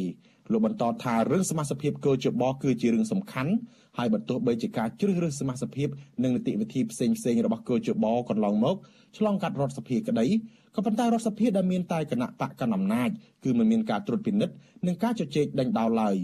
[0.51, 3.53] លោកបន្តថារឿងសមាជិកកោជបគឺជារឿងសំខាន់
[3.99, 5.89] ហើយបន្ទោះបីជាការជ្រើសរើសសមាជិក
[6.23, 8.77] និងនីតិវិធីផ្សេងផ្សេងរបស់កោជបកន្លងមក
[9.17, 10.27] ឆ្លងកាត់រដ្ឋសភាក្តី
[10.75, 13.09] ក៏ប៉ុន្តែរដ្ឋសភាដែលមានតែគណៈបកកណ្ដាលអំណាច
[13.45, 14.55] គឺមិនមានការត្រួតពិនិត្យ
[14.87, 16.17] និងការជជែកដេញដោលឡើយ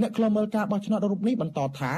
[0.00, 1.92] អ្នកខ្លមើលការបោះឆ្នោតរូបនេះបន្តថា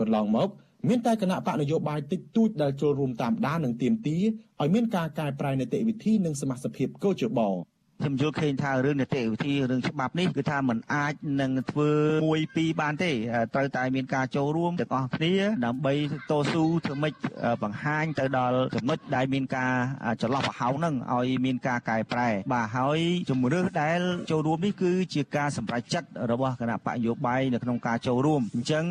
[0.00, 0.48] កន្លងមក
[0.88, 4.22] មានតែគណៈបកនយោបាយតិចតួចដែលចូលរួមតាមដាននិងទាមទារ
[4.60, 7.40] ឲ្យមានការកែប្រែនីតិវិធីនិងសមាជិកកោជប
[8.02, 11.90] ខ្ញុំយល់ឃើញថារឿងនីតិវិធីរឿងច្បាប់នេះគឺថាมันអាចនឹងធ្វើ
[12.26, 13.10] មួយពីរបានទេ
[13.54, 15.34] ត្រូវតែមានការចូលរួមទាំងអស់គ្នា
[15.66, 15.94] ដើម្បី
[16.30, 17.14] តស៊ូធ្វើម៉េច
[17.62, 19.72] បង្ហាញទៅដល់ចំណុចដែលមានការ
[20.22, 22.98] ចន្លោះប្រហោងហ្នឹងឲ្យមានការកែប្រែបាទហើយ
[23.30, 28.84] ជំរឿសដែលចូលរួមនេះគឺជាការសម្រេចចិត្តរបស់គណៈបកនយោបាយនៅក្នុងការចូលរួមអញ្ចឹង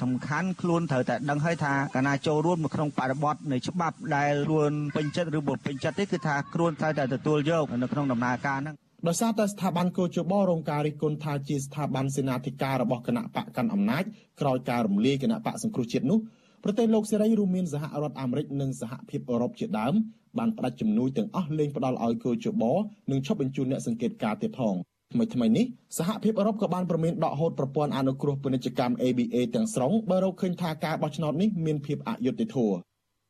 [0.00, 8.76] សំខាន់ខ្លួនត្រូវតែដឹងហើយថាកាលណាចូលរួមនៅក្នុងបរិបទនៃច្បាប់ដែលខ្លួនពេញចិត្តឬមិនពេញចិត្តទេគឺថាខ្លួនត្រូវតែទទួលយកនៅក្នុងដំណើរការហ្នឹង
[9.08, 14.04] ដោយសារតែស្ថាប័នកោជបរងការរិះគន់ថាជាស្ថាប័នសេនាធិការរបស់គណៈបកកាន់អំណាច
[14.40, 16.18] ក្រោយការរំលាយគណៈបកសង្គ្រោះជាតិនោះ
[16.64, 19.94] ប្រទេសលោកសេរីរួមមានសហរដ្ឋអាមេរិកនិងសហភាពអឺរ៉ុបជាដើម
[20.38, 22.62] បានផ្ដាច់ជំនួយទាំងអស់លេងផ្ដល់ឲ្យកោជប
[23.10, 24.74] និងឈប់បញ្ជូនអ្នកសង្កេតការទៀតផង។
[25.12, 25.64] ថ្មីថ្មីនេះ
[25.98, 32.76] សហភាពអឺរ៉ុបក៏បានប្រមានដកហូតប្រព័ន្ធអនុគ្រោះពាណិជ្ជកម្ម ABA ទាំងស្រុងបើរកឃើញថាការបោះឆ្នោតនេះមានភាពអយុត្តិធម៌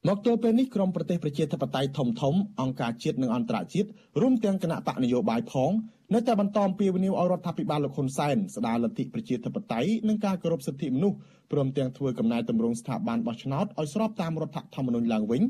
[0.09, 3.89] មកទល់ពេលនេះក្រមប្រទេសប្រជាធិបតេយ្យធំធំអង្គការជាតិនិងអន្តរជាតិ
[4.21, 5.73] រួមទាំងគណៈបកនយោបាយផង
[6.15, 11.17] នៅតែបន្តអំពាវនាវឲ្យរដ្ឋាភិបាលលោកហ៊ុនសែនស្ដារលទ្ធិប្រជាធិបតេយ្យនិងការគោរពសិទ្ធិមនុស្ស
[11.53, 15.43] ព្រមទាំងធ្វើកំណែតម្រង់ស្ថាប័នបោះឆ្នោតឲ្យស្របតាមរដ្ឋធម្មនុញ្ញឡើងវិញ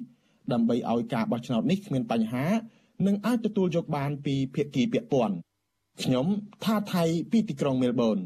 [0.52, 2.46] ដើម្បីឲ្យការបោះឆ្នោតនេះគ្មានបញ្ហា
[3.06, 5.34] និងអាចទទួលយកបានពីភាគីពាក់ព័ន្ធ
[6.00, 6.26] ខ្ញុំ
[6.64, 8.18] ថាថៃពីទីក្រុងមែលប៊ន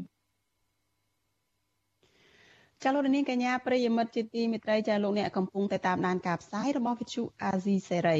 [2.83, 8.19] ចាលោកនាងកញ្ញាប្រិយមិត្តជាទីមេត្រីចាលោកអ្នកកំពុងតែតាមដានការផ្សាយរបស់វិទ្យុអាស៊ីសេរី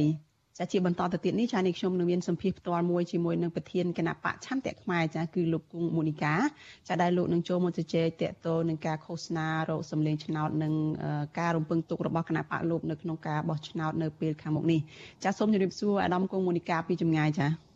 [0.58, 6.36] ចាជាបន្តទៅទៀតនេះចានេះខ្ញុំនឹងមានសម្ភារផ្ទាល់មួយជាមួយនឹងប្រធានគណៈបកឆន្ទៈខ្មែរចាគឺលោកគង់មូនីកា
[6.88, 10.74] ចាដែលលោកនឹងចូលមកជជែកតកតលនឹងការឃោសនារកសម្លេងឆ្នោតនិង
[11.39, 14.80] ការរំពឹងទុករបស់គណៈបកលោកនៅក្នុងការបោះឆ្នោតនៅពេលខាងមុខនេះ
[15.24, 17.66] ចាសូមជម្រាបសួរអាដាមគង់មូនីកាពីចម្ងាយចា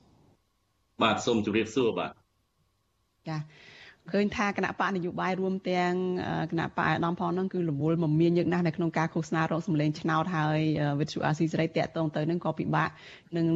[1.02, 2.12] បាទសូមជម្រាបសួរបាទ
[3.28, 3.38] ចា
[4.10, 5.92] ឃើញថាគណៈបកនយោបាយរួមទាំង
[6.52, 10.60] គណៈបកអាដាមផងហ្នឹងគឺរវល់មមាញឹកណាស់នៅក្នុងការឃោសនារកសម្លេងឆ្នោតហើយ
[11.00, 12.90] វិទ្យុអាស៊ីសេរីតាក់ទងទៅហ្នឹងក៏ពិបាក
[13.38, 13.48] នឹង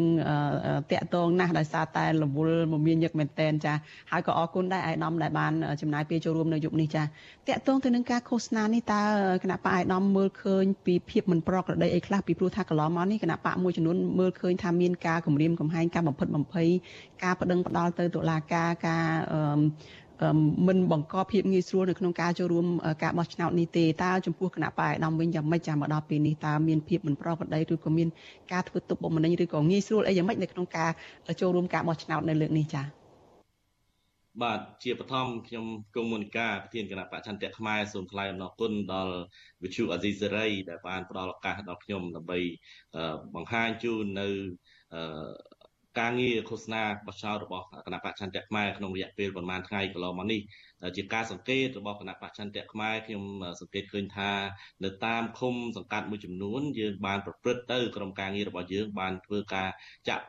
[0.92, 3.74] តាក់ទងណាស់ដោយសារតែរវល់មមាញឹកមែនតែនចា
[4.12, 9.02] ហើយក៏អរគុណដែរអាដាមដែលបានចំណាយពេលចូលរួមនៅយុគនេះចាតាក់ទងទៅនឹងការឃោសនានេះតើ
[9.44, 16.68] គណៈបកអាដាមមើលឃើញពីភាពមិនប្រក្រតីអីខ្លះពីព្រោះថាកន្លងមកនេះគណៈបកមួយចំនួនមើលឃើញថាមានការគម្រាមកំហែងការបំផិតបំភ័យ
[17.24, 19.06] ការប្តឹងផ្ដាល់ទៅតុលាការការ
[20.68, 22.66] មិនបង្កភាពងាយស្រួលនៅក្នុងការចូលរួម
[23.04, 28.08] ការបោះឆ្នោតនេះទេតើចំពោះគណៈបកឯកឧត្តមវិញយ៉ាងម៉េចចាំមកដល់ពេលនេះតើមានភាពមិនប្រក្រតីឬក៏មាន
[28.52, 30.92] ការធ្វើទុកបុកម្នេញឬក៏ងាយស្រួលអីយ៉ាងម៉េចនៅក្នុងការ
[31.42, 33.06] ចូលរួមការបោះឆ្នោតនៅលើកនេះចា៎
[34.44, 39.16] បាទជាបឋមខ្ញុំគង់មុនកាប្រធានគណៈបច្ឆន្ទៈខ្មែរសូមថ្លែងអំណរគុណដល់
[39.64, 42.40] វិទ្យុអាស៊ីសេរីដែលបានផ្ដល់ឱកាសដល់ខ្ញុំដើម្បី
[43.36, 44.28] បង្ហាញជូននៅ
[46.00, 50.42] ការងារឃោសនាបោះឆ្នោតរបស់គណៈបច្ឆន្ទៈខ្មែរក្នុងរយៈពេលប្រមាណថ្ងៃកន្លងមកនេះ
[50.96, 53.24] ជាការសង្កេតរបស់គណៈបច្ឆន្ទៈខ្មែរខ្ញុំ
[53.62, 54.32] សង្កេតឃើញថា
[54.84, 59.70] នៅតាមឃុំសង្កាត់មួយចំនួនយើងបានប្រព្រឹត្តទៅក្រុមការងាររបស់យើងបានធ្វើការ
[60.10, 60.26] ចាក់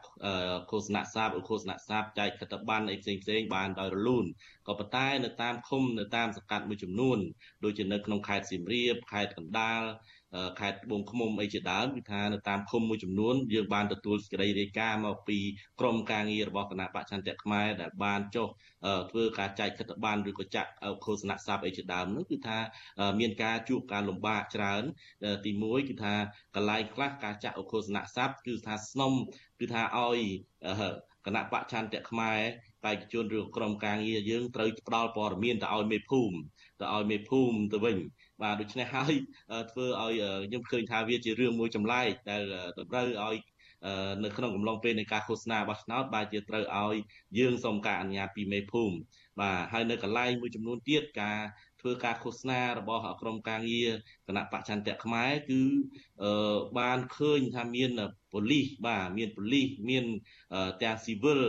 [0.70, 4.24] ឃោសនាសាបឬឃោសនាសាបចែកខិត្តប័ណ្ណអីផ្សេងផ្សេងបានដោយរលូន
[4.68, 7.18] ក៏ប៉ុន្តែនៅតាមឃុំនៅតាមសង្កាត់មួយចំនួន
[7.64, 9.82] ដូចជានៅក្នុងខេត្តសៀមរាបខេត្តកណ្ដាល
[10.60, 15.38] ខេត្តត្បូងឃ្មុំអីជាដើមគឺថានៅតាមឃុំមួយចំនួនយើងបានទទួលសេចក្តីរាយការណ៍មកពី
[15.80, 18.48] ក្រមការងាររបស់គណៈបច្ឆន្ទៈខ្មែរដែលបានចុះ
[19.10, 20.70] ធ្វើការចែកគិតប័ណ្ណឬក៏ចាក់
[21.04, 22.58] ឃោសនាស័ព្ទអីជាដើមនោះគឺថា
[23.20, 24.82] មានការជួបការលំបាកច្រើន
[25.44, 26.14] ទី1គឺថា
[26.54, 29.12] កន្លែងខ្លះការចាក់ឃោសនាស័ព្ទគឺថាស្នំ
[29.60, 30.18] គឺថាឲ្យ
[31.26, 32.38] គណៈបច្ឆន្ទៈខ្មែរ
[32.84, 36.36] បេក្ខជនឬក្រុមការងារយើងត្រូវផ្ដល់ព័ត៌មានទៅឲ្យមេភូមិ
[36.80, 37.96] ទៅឲ្យមេភូមិទៅវិញ
[38.42, 39.14] បាទដូច្នេះហើយ
[39.70, 40.12] ធ្វើឲ្យ
[40.48, 42.42] ខ្ញុំឃើញថាវាជារឿងមួយចម្លែកដែល
[42.78, 43.36] តម្រូវឲ្យ
[44.24, 46.96] នៅក្នុងកំឡុងពេលនៃការឃោសនាបោះឆ្នោតបែរជាត្រូវឲ្យ
[47.38, 48.96] យើងសុំការអនុញ្ញាតពីមេភូមិ
[49.40, 51.40] បាទហើយនៅកន្លែងមួយចំនួនទៀតការ
[51.80, 53.90] ធ្វើការឃោសនារបស់ក្រុមការងារ
[54.28, 55.60] គណៈបច្ឆន្ទៈខ្មែរគឺ
[56.78, 57.90] បានឃើញថាមាន
[58.32, 60.04] ប៉ូលីសបាទមានប៉ូលីសមាន
[60.82, 61.42] ទាំងស៊ីវិល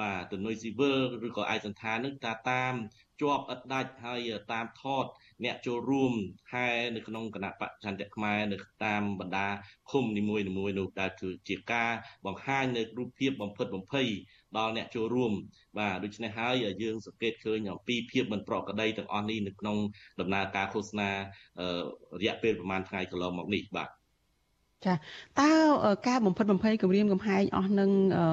[0.00, 2.74] បាទទំនុយស៊ីវិលឬក៏ឯកសន្តាននឹងថាតាម
[3.20, 5.04] ជាប់ឥតដាច់ហើយតាមថត
[5.44, 6.12] អ្នកចូលរួម
[6.52, 9.48] ហែនៅក្នុងគណៈបច្ឆន្ទៈខ្មែរនៅតាមបណ្ដា
[9.90, 10.44] ឃុំនីមួយៗ
[10.78, 11.90] នោះដែលគឺជាការ
[12.26, 14.08] បង្ហាញនៅរូបភាពបំផិតបំភ័យ
[14.58, 15.32] ដល់អ្នកចូលរួម
[15.78, 19.78] បាទដូច្នេះហើយយើងសង្កេតឃើញអំពីភាពមិនប្រក្រតីទាំងអស់នេះនៅក្នុង
[20.20, 21.10] ដំណើរការឃោសនា
[22.22, 23.99] រយៈពេលប្រហែលថ្ងៃកន្លងមកនេះបាទ
[24.86, 25.50] ចាតើ
[26.08, 27.90] ការបំផិតបំភ័យគម្រាមកំហែងអស់នឹង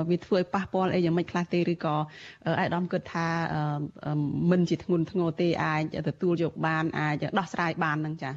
[0.09, 1.95] វាធ្វើឲ្យប៉ះពាល់អីយ៉ាងម៉េចខ្លះទេឬក៏
[2.59, 3.27] អាយដាមគិតថា
[4.51, 8.31] មិនជាធ្ងន់ធ្ងរទេអាចទទួលយកបានអាចដោះស្រាយបាននឹងចា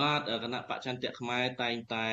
[0.00, 2.08] បាទគណៈបច្ឆន្ទៈខ្មែរតែងតែ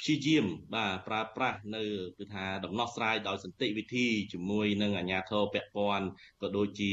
[0.00, 1.82] ព្យាយាមបាទប្រើប្រាស់នៅ
[2.18, 6.06] គឺថាដំណោះស្រាយដោយសន្តិវិធីជាមួយនឹងអាជ្ញាធរពាក់ព័ន្ធ
[6.42, 6.92] ក៏ដូចជា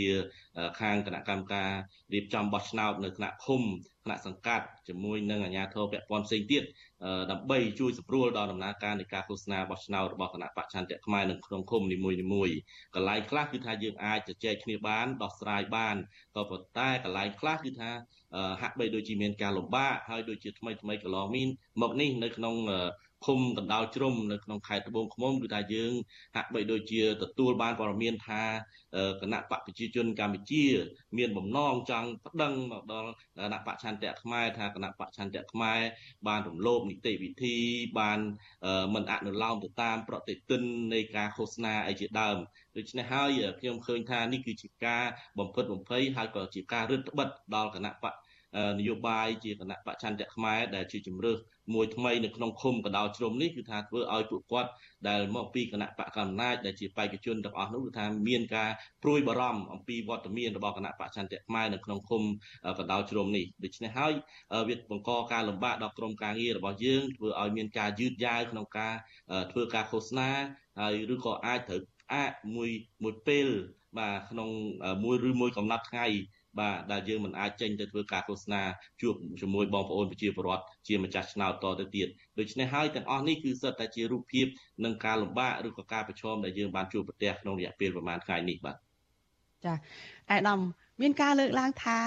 [0.80, 1.72] ខាងគណៈកម្មការ
[2.14, 3.64] រៀបចំបោះឆ្នោតនៅថ្នាក់ឃុំ
[4.06, 6.64] ថ្នាក់សង្កាត់ជាមួយនឹងអាជ្ញាធរពាក់ព័ន្ធផ្សេងទៀត
[7.32, 11.98] ដើម្បីជួយសម្រួលដល់ដំណើរការនៃការឃោសនាបោះឆ្នោតរបស់គណៈបច្ឆន្ទៈខ្មែរនៅក្នុងឃុំនី
[12.34, 12.58] មួយៗ
[12.96, 15.96] កន្លែងខ្លះគឺថាយើងអាចជជែកគ្នាបានដោះស្រាយបាន
[16.36, 17.92] ក៏ប៉ុន្តែកន្លែងខ្លះគឺថា
[18.62, 21.50] ហាក់បីដូចជាមានការលំបាកហើយដូចជាថ្មីថ្មីកន្លងមាន
[21.82, 22.56] មកនេះនៅក្នុង
[23.26, 25.92] ឃុំកណ្ដាលជ្រុំនៅក្នុងខេត្តត្បូងឃ្មុំគឺថាយើង
[26.36, 28.44] ហាក់បីដូចជាទទួលបានព័ត៌មានថា
[29.22, 30.66] គណៈបកប្រជាជនកម្ពុជា
[31.18, 35.80] មានបំណងចង់ប្តឹងមកដល់គណៈបច្ឆន្ទៈខ្មែរថាគណៈបច្ឆន្ទៈខ្មែរ
[36.28, 37.58] បានរំលោភនីតិវិធី
[38.00, 38.20] បាន
[38.94, 40.62] មិនអនុលោមទៅតាមប្រតិទិន
[40.94, 42.38] នៃការឃោសនាអីជាដើម
[42.78, 45.04] ដូច្នេះហើយខ្ញុំឃើញថានេះគឺជាការ
[45.40, 48.14] បំផិតបំភ័យហើយក៏ជាការរឹតបន្តឹងដល់គណៈបក
[48.80, 51.38] នយោបាយជាគណៈបច្ឆន្ទៈខ្មែរដែលជាជំរើស
[51.74, 54.70] មួយថ្មីនៅក្នុងឃុំកដោជ្រុំនេះគឺថាធ្វើឲ្យពួកគាត់
[55.08, 58.70] ដែលមកពីគណៈបកកណ្ដាលដែលជាបេក្ខជនទាំងអស់នោះគឺថាមានការ
[59.04, 62.24] ព្រួយបារម្ភអំពីវត្តមានរបស់គណៈបច្ឆន្ទៈខ្មែរនៅក្នុងឃុំ
[62.80, 64.14] កដោជ្រុំនេះដូច្នេះហើយ
[64.70, 68.94] វាបង្កការលំបាកដល់ក្រុមការងាររបស់យើងធ្វើឲ្យមានការយឺតយ៉ាវក្នុងការ
[69.52, 70.30] ធ្វើការឃោសនា
[70.80, 71.82] ហើយឬក៏អាចត្រូវ
[72.14, 72.70] អាចមួយ
[73.04, 73.48] មួយពេល
[73.98, 74.50] បាទក្នុង
[75.04, 76.08] មួយឬមួយកំណត់ថ្ងៃ
[76.60, 78.62] បាទដែលយើងមិនអាចចេញទៅធ្វើការឃោសនា
[79.02, 82.08] ជួបជាមួយបងប្អូនប្រជាពលរដ្ឋជាម្ចាស់ឆ្នោតតទៅទៀត
[82.40, 84.46] ដូច្នេះហើយទាំងអស់នេះគឺសិតតែជារូបភាព
[84.86, 88.76] នឹងការលំបាកឬក៏ការប្រឈមដែលយើងបានជួបប្រទះក្នុងរយៈពេលប្រហែលថ្ងៃនេះបាទ
[89.66, 89.74] ចា
[90.32, 90.60] អែដាម
[91.02, 91.98] មានការលើកឡើងថា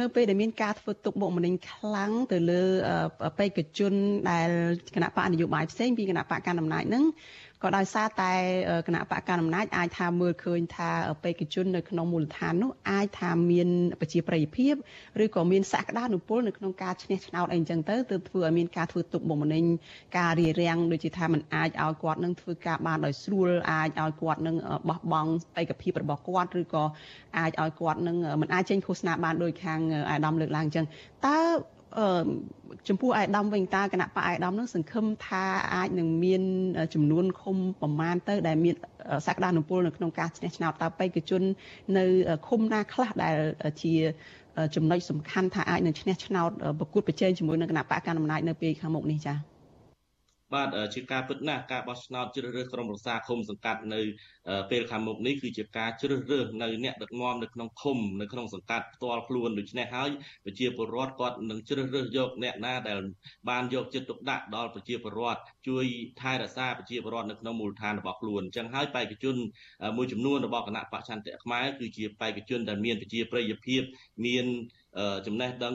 [0.00, 2.62] នៅពេលដែលមានការធ្វើទុកបុកម្នេញខ្លាំងទៅលើ
[3.38, 3.92] បេក្ខជន
[4.30, 4.48] ដែល
[4.94, 7.04] គណៈបកនយោបាយផ្សេងពីគណៈបកកណ្ដាលអំណាចនឹង
[7.63, 8.31] ក៏ដោយសារតែ
[8.87, 10.89] គណៈបកកណ្ដាលអំណាចអាចថាមើលឃើញថា
[11.23, 13.69] បេក្ខជននៅក្នុងមូលដ្ឋាននោះអាចថាមាន
[14.01, 14.73] ប្រជាប្រិយភាព
[15.23, 19.63] ឬក៏មានសក្តានុពលនៅក្នុងការឈ្នះឆ្នោតអីចឹងទៅទើបធ្វើឲ្យមានការធ្វើទុកបុកម្នេញ
[20.17, 24.55] ការរារាំងដូចជាថាมันអាចឲ្យគាត់នឹងធ្វើការបានដោយស្រួលអាចឲ្យគាត់នឹង
[24.89, 26.83] បោះបង់បេក្ខភាពរបស់គាត់ឬក៏
[27.37, 29.79] អាចឲ្យគាត់នឹងมันអាចចេញឃោសនាបានដោយខាង
[30.09, 30.85] អាដាមលើកឡើងចឹង
[31.27, 31.39] តើ
[31.98, 32.06] អឺ
[32.88, 36.42] ចំពោះអាយដាមវិញតើគណៈបកអាយដាមនឹងសង្ឃឹមថាអាចនឹងមាន
[36.94, 38.74] ចំនួនឃុំប្រមាណទៅ ដែលមាន
[39.26, 41.42] សក្តានុពលនៅក្នុងការឈ្នះឆ្នោតតើបេក្ខជន
[41.98, 42.04] នៅ
[42.48, 43.36] ឃុំណាខ្លះដែល
[43.82, 43.92] ជា
[44.74, 49.59] ចំណុចសំខាន់ថាអាចនឹងឈ្នះឆ្នោតប្រកួតប្រជែងជាមួយនឹងគណៈបកកណ្ដាលអំណាចនៅពេលខាងមុខនេះចា៎
[50.54, 54.00] បាទជាការពិតណាស់ការបោះឆ្នោតជ្រើសរើសក្រុមប្រឹក្សាឃុំសង្កាត់នៅ
[54.70, 60.10] ពេលខាងមុខនេះគឺជាការជ្រើសរើសនៅអ្នកដឹកនាំនៅក្នុងឃុំនៅក្នុងសង្កាត់ផ្ទាល់ខ្លួនដូច្នេះហើយ
[60.44, 62.98] ប្រជាពលរដ្ឋគាត់នឹងជ្រើសរើសយកអ្នកណាដែល
[63.48, 65.84] បានយកចិត្តទុកដាក់ដល់ប្រជាពលរដ្ឋជួយ
[66.20, 69.36] ថែរក្សាប្រជាពលរដ្ឋនៅក្នុងមូលដ្ឋានរបស់ខ្លួនអញ្ចឹងហើយបេក្ខជន
[69.96, 73.82] មួយចំនួនរបស់គណៈបច្ឆន្ទៈខ្មែរគឺជាបេក្ខជនដែលមានប្រជាប្រិយភាព
[74.26, 74.44] មាន
[75.26, 75.74] ចំណេះដឹង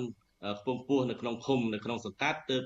[0.60, 2.64] ខ្ពង់ខ្ពស់នៅក្នុងឃុំនៅក្នុងសង្កាត់ទើប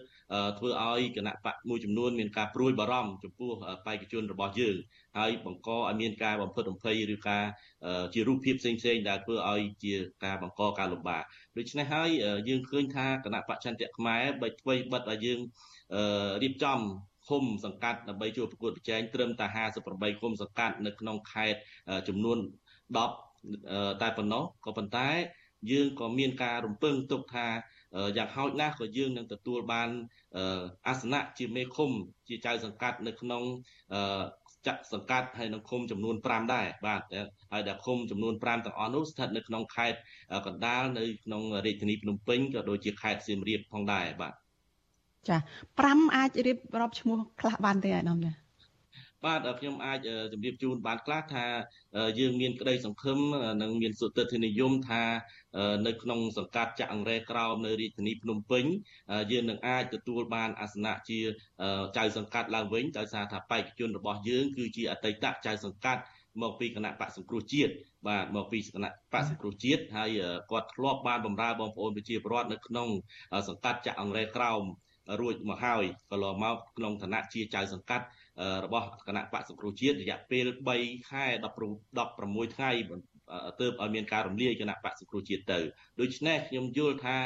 [0.58, 3.52] ធ្វើឲ្យគណៈបកមួយចំនួនមានការព្រួយបារម្ភចំពោះ
[3.86, 4.76] បេក្ខជនរបស់យើង
[5.18, 7.44] ហើយបង្កឲ្យមានការបំផិតបំភ័យឬការ
[8.14, 9.94] ជារូបភាពផ្សេងផ្សេងដែលធ្វើឲ្យជា
[10.26, 11.24] ការបង្កការលំបាក
[11.58, 12.10] ដូច្នេះហើយ
[12.50, 15.40] យើងឃើញថាគណៈបច្ឆន្ទៈខ្មែរបីធ្វើបិទឲ្យយើង
[16.44, 16.80] រៀបចំ
[17.28, 19.46] ឃុំសង្កាត់ដើម្បីចូលប្រកួតប្រជែងត្រឹមតែ
[19.84, 21.60] 58ឃុំសង្កាត់នៅក្នុងខេត្ត
[22.08, 22.38] ចំនួន
[23.24, 25.10] 10តែប៉ុណ្ណោះក៏ប៉ុន្តែ
[25.72, 27.48] យើងក៏មានការរំពឹងទុកថា
[28.18, 29.90] យ៉ាងហោចណាស់ក៏យើងនឹងទទួលបាន
[30.88, 31.92] អាសនៈជាមេឃុំ
[32.28, 33.44] ជាចៅសង្កាត់នៅក្នុង
[34.68, 37.02] ចាក់សង្កាត់ហើយនៅឃុំចំនួន5ដែរបាទ
[37.52, 40.00] ហើយដែលឃុំចំនួន5ទាំងអស់នោះស្ថិតនៅក្នុងខេត្ត
[40.48, 44.34] កណ្ដាលនៅក្នុងរាជធានីភ្នំពេញក៏ដូចជាខេត្តសៀមរាបផងដែរបាទ
[45.30, 45.38] ចា
[45.78, 48.32] 5អាចរៀបរាប់ឈ្មោះខ្លះបានទេអាដាមចា
[49.26, 50.00] បាទខ្ញុំអាច
[50.32, 51.46] ជម្រាបជូនបានខ្លះថា
[52.20, 53.20] យើងមានក្តីសង្ឃឹម
[53.62, 55.04] និងមានសុទិដ្ឋិនិយមថា
[55.88, 58.66] នៅក្នុងសង្កាត់ចាក់អង្រែក្រោមនៅរាជធានីភ្នំពេញ
[59.32, 61.20] យើងនឹងអាចទទួលបានអាសនៈជា
[61.98, 66.02] ចៅសង្កាត់ឡើងវិញដោយសារថាបេក្ខជនរបស់យើងគឺជាអតីតចៅសង្កាត់
[66.42, 67.74] មកពីគណៈបកសង្គ្រោះជាតិ
[68.08, 70.10] បាទមកពីគណៈបកសង្គ្រោះជាតិហើយ
[70.52, 72.88] គាត់ធ្លាប់បានបម្រើបងប្អូនប្រជាពលរដ្ឋនៅក្នុង
[73.48, 74.64] សង្កាត់ចាក់អង្រែក្រោម
[75.22, 78.06] រួចមកហើយក៏ឡមកក្នុងឋានៈជាចៅសង្កាត់
[78.66, 80.46] របស់គណៈបកសង្គ្រោះជាតិរយៈពេល
[80.78, 81.26] 3ខែ
[81.90, 82.72] 16ថ្ងៃ
[83.60, 85.60] ទើបឲ្យមានការរំលាយគណៈបកសង្គ្រោះជាតិទៅ
[86.00, 87.18] ដូច្នេះខ្ញុំយល់ថា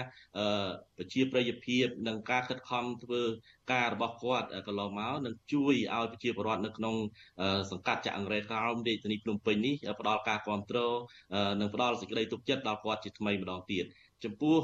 [0.98, 3.22] ប្រជាប្រិយភាពនិងការខិតខំធ្វើ
[3.74, 6.96] ការរបស់គាត់កន្លងមកនឹងជួយឲ្យប្រជាពលរដ្ឋនៅក្នុង
[7.72, 10.98] សង្កាត់ចាក់អង្រែក្រោមរាជធានីភ្នំពេញនេះផ្ដល់ការគ្រប់គ្រង
[11.60, 13.86] និងផ្ដល់សេចក្តីទុកចិត្តដល់គាត់ជាថ្មីម្ដងទៀត
[14.24, 14.58] ចំពោះ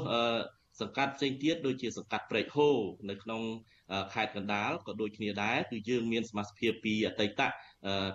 [0.80, 2.68] សង្កាត់ផ្សេងទៀតដូចជាសង្កាត់ព្រែកហូ
[3.10, 3.42] នៅក្នុង
[4.12, 7.40] ខេត្តកណ្ដាលក៏ដូចគ្នាដែរគឺយើងមានសមាជិកពីអតីត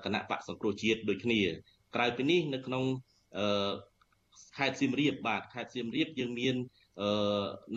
[0.05, 1.41] គណៈបកសង្គ្រោះជាតិដូចគ្នា
[1.95, 2.83] ក្រៅពីនេះនៅក្នុង
[4.57, 6.55] ខេត្តសៀមរាបបាទខេត្តសៀមរាបយើងមាន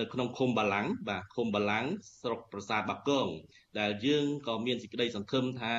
[0.00, 1.84] នៅក្នុងឃុំបាឡាំងបាទឃុំបាឡាំង
[2.22, 3.28] ស្រុកប្រាសាទបាគង
[3.80, 5.72] ដែលយើងក៏មានសេចក្តីសង្ឃឹមថា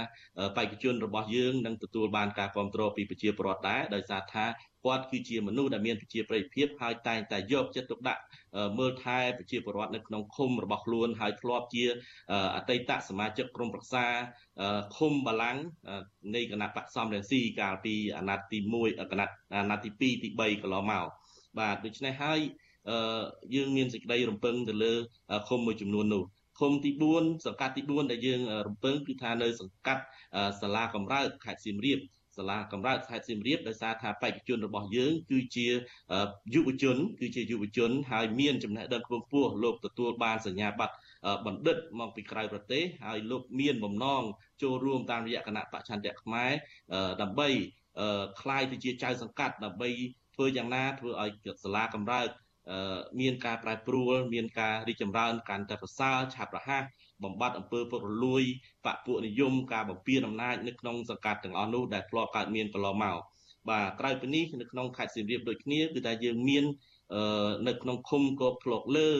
[0.57, 4.45] បេក្ខជនរបស់យើងនឹងទទួលបានការគ្រប់គ្រងពីប្រជាពលរដ្ឋដែរដោយសារថា
[4.85, 8.21] គាត់គឺជាមនុស្សដែលមានប្រជាប្រិយភាពហើយតែងតែយកចិត្តទុកដាក់
[8.79, 11.85] មើលថែប្រជាពលរដ្ឋនៅក្នុងឃុំរបស់ខ្លួនហើយធ្លាប់ជា
[12.55, 14.05] អតីតសមាជិកក្រុមប្រឹក្សា
[14.97, 15.57] ឃុំបាឡាំង
[16.35, 21.07] នៃគណៈបកសំរងស៊ីកាលពីអាណត្តិទី1គណៈអាណត្តិទី2ទី3កន្លងមក
[21.59, 22.41] បាទដូច្នេះហើយ
[23.55, 24.92] យើងមានសេចក្តីរំពឹងទៅលើ
[25.48, 26.24] ឃុំមួយចំនួននោះ
[26.61, 30.02] ឃុំទី4សង្កាត់ទី4ដែលយើងរំពឹងគឺថានៅសង្កាត់
[30.61, 32.00] សាលាកំរើកខេត្តសៀមរាប
[32.38, 35.66] សាលាកំរើកខេត្តសៀមរាបដោយសារថាបេក្ខជនរបស់យើងគឺជា
[36.55, 40.94] យុវជន គឺជាយុវជនហើយមានចំណេះដឹងខ្ពង់ខ្ពស់លោកទទួលបានសញ្ញាបត្រ
[41.46, 44.22] បណ្ឌិតមកពីក្រៅប្រទេសហើយលោកមានបំណង
[44.62, 46.50] ចូលរួមតាមរយៈគណៈបច្ឆន្ទៈខ្មែរ
[47.22, 47.48] ដើម្បី
[48.40, 49.88] คล้ายទៅជាចៅសង្កាត់ដើម្បី
[50.34, 51.30] ធ្វើយ៉ាងណាធ្វើឲ្យ
[51.64, 52.28] សាលាកំរើក
[53.20, 56.84] មានការប្រែប្រួល មានការរីកចម្រើនកាន់តែប្រសើរឆាប់រហ័ស
[57.24, 58.43] បំបត្តិអំពើពុករលួយ
[58.86, 63.17] បពពួកនិយមការបំពានអំណាចនៅក្នុងសង្កាត់ទាំងអស់នោះដែលធ្លាប់កើតមានកន្លងមក
[63.70, 66.63] បាទក្រៅពីនេះនៅក្នុងខេត្តសៀមរាបដូចគ្នាគឺថាយើងមាន
[67.67, 69.11] នៅក្នុងឃុំកោផ្លុកលើ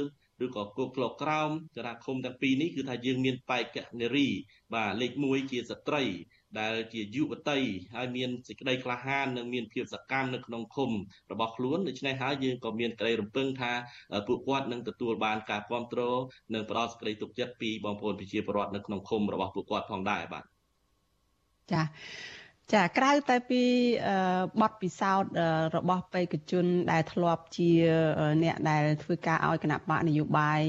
[0.46, 4.28] ឬក៏គោកក្លោកក្រោមចរាឃុំទាំងពីរនេះគឺថាយើងមានបេក្ខនារី
[4.74, 6.04] បាទលេខ1ជាស្ត្រី
[6.60, 7.60] ដែលជាយុវតី
[7.96, 10.92] ហើយមានសេចក្តីក្លាហាននិងមានភាពសកម្មនៅក្នុងឃុំ
[11.32, 13.72] របស់ខ្លួនដូច្នេះហើយយើងក៏មានក្តីរំពឹងថា
[14.28, 16.20] ពួកគាត់នឹងទទួលបានការគ្រប់គ្រង
[16.54, 20.44] និងផ្ដល់សេចក្តីទុកចិត្តពីបងប្អូនប្រជាពលរដ្ឋនៅក្នុងឃុំរបស់ពួកគាត់ផងដែរបាទ
[21.72, 21.82] ចា
[22.74, 23.64] ចាក្រៅតែពី
[24.62, 25.32] បទពិសោធន៍
[25.76, 27.70] របស់បេក្ខជន ដែលធ្លាប់ជា
[28.44, 30.62] អ្នកដែលធ្វើការឲ្យគណៈបកនយោបាយ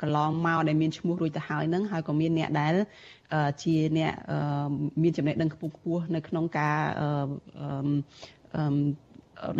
[0.00, 2.74] កន្លងមកដែលមានឈ្មោះរួចទៅហើយនឹងហើយក៏មានអ្នកដែល
[3.62, 4.12] ជាអ្នក
[5.02, 6.78] មានចំណេះដឹងខ្ពង់ខ្ពស់នៅក្នុងការ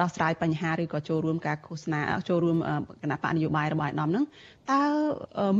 [0.01, 2.57] ដោះស្រាយបញ្ហាឬក៏ចូលរួមការឃោសនាចូលរួម
[3.03, 4.25] គណៈបកនយោបាយរបស់អាដាមហ្នឹង
[4.71, 4.83] តើ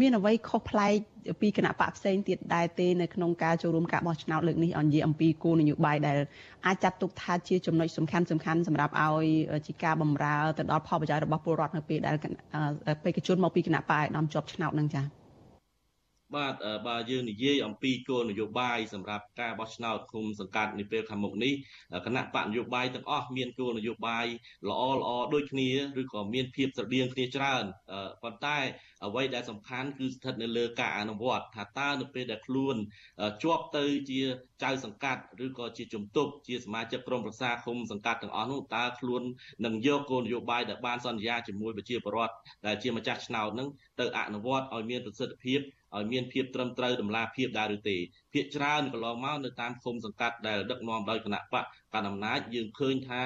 [0.01, 0.95] មានអ្វីខុសប្លែក
[1.41, 6.19] ពីគណៈបកផ្សេងទៀតដែរទេនៅក្នុងការចូលរួមការបោះឆ្នោតលើកនេះឲ្យនិយាយអំពីគោលនយោបាយដែល
[6.67, 9.25] អាចចាត់ទុកថាជាចំណុចសំខាន់សំខាន់សម្រាប់ឲ្យ
[9.67, 12.17] ជាការបម្រើទៅដល់ផលប្រយោជន៍របស់ពលរដ្ឋនៅពេលដែល
[13.05, 15.20] បេក្ខជនមកពីគណៈបកអាដាមជាប់ឆ្នោតហ្នឹងចា៎
[16.35, 16.55] បាទ
[16.87, 21.55] បើយើងនិយាយអំពីគោលនយោបាយសម្រាប់ការបោះឆ្នោតឃុំសង្កាត់នាពេលខាងមុខនេះ
[22.07, 24.27] គណៈបកនយោបាយទាំងអស់មានគោលនយោបាយ
[24.69, 25.69] ល្អល្អដូចគ្នា
[26.01, 27.65] ឬក៏មានភាពស្រដៀងគ្នាច្រើន
[28.23, 28.59] ប៉ុន្តែ
[29.07, 32.77] អ្វីដែលសំខាន់គឺស្ថិតនៅលើការអនុវត្តថាតើនៅពេលដែលខ្លួន
[33.43, 34.21] ជាប់ទៅជា
[34.63, 39.23] ចៅសង្កាត់ឬក៏ជាជំទប់ជាសមាជិកក្រុមប្រឹក្សាឃុំសង្កាត់ទាំងអស់នោះតើខ្លួន
[39.65, 42.35] នឹងយកគោលនយោបាយដែលបានសន្យាជាមួយប្រជាពលរដ្ឋ
[42.67, 43.69] ដែលជាម្ចាស់ឆ្នោតនឹង
[44.01, 45.61] ទៅអនុវត្តឲ្យមានប្រសិទ្ធភាព
[45.97, 47.97] ឲ្យមានភាពត្រឹមត្រូវតម្លាភាពដែរឬទេ
[48.33, 53.23] ភាកច្រើនកន្លងមកនៅតាមឃុំសង្កាត់ដែលដឹកនាំដោយគណៈបកកណ្ដាលអំណាចយើងឃើញថា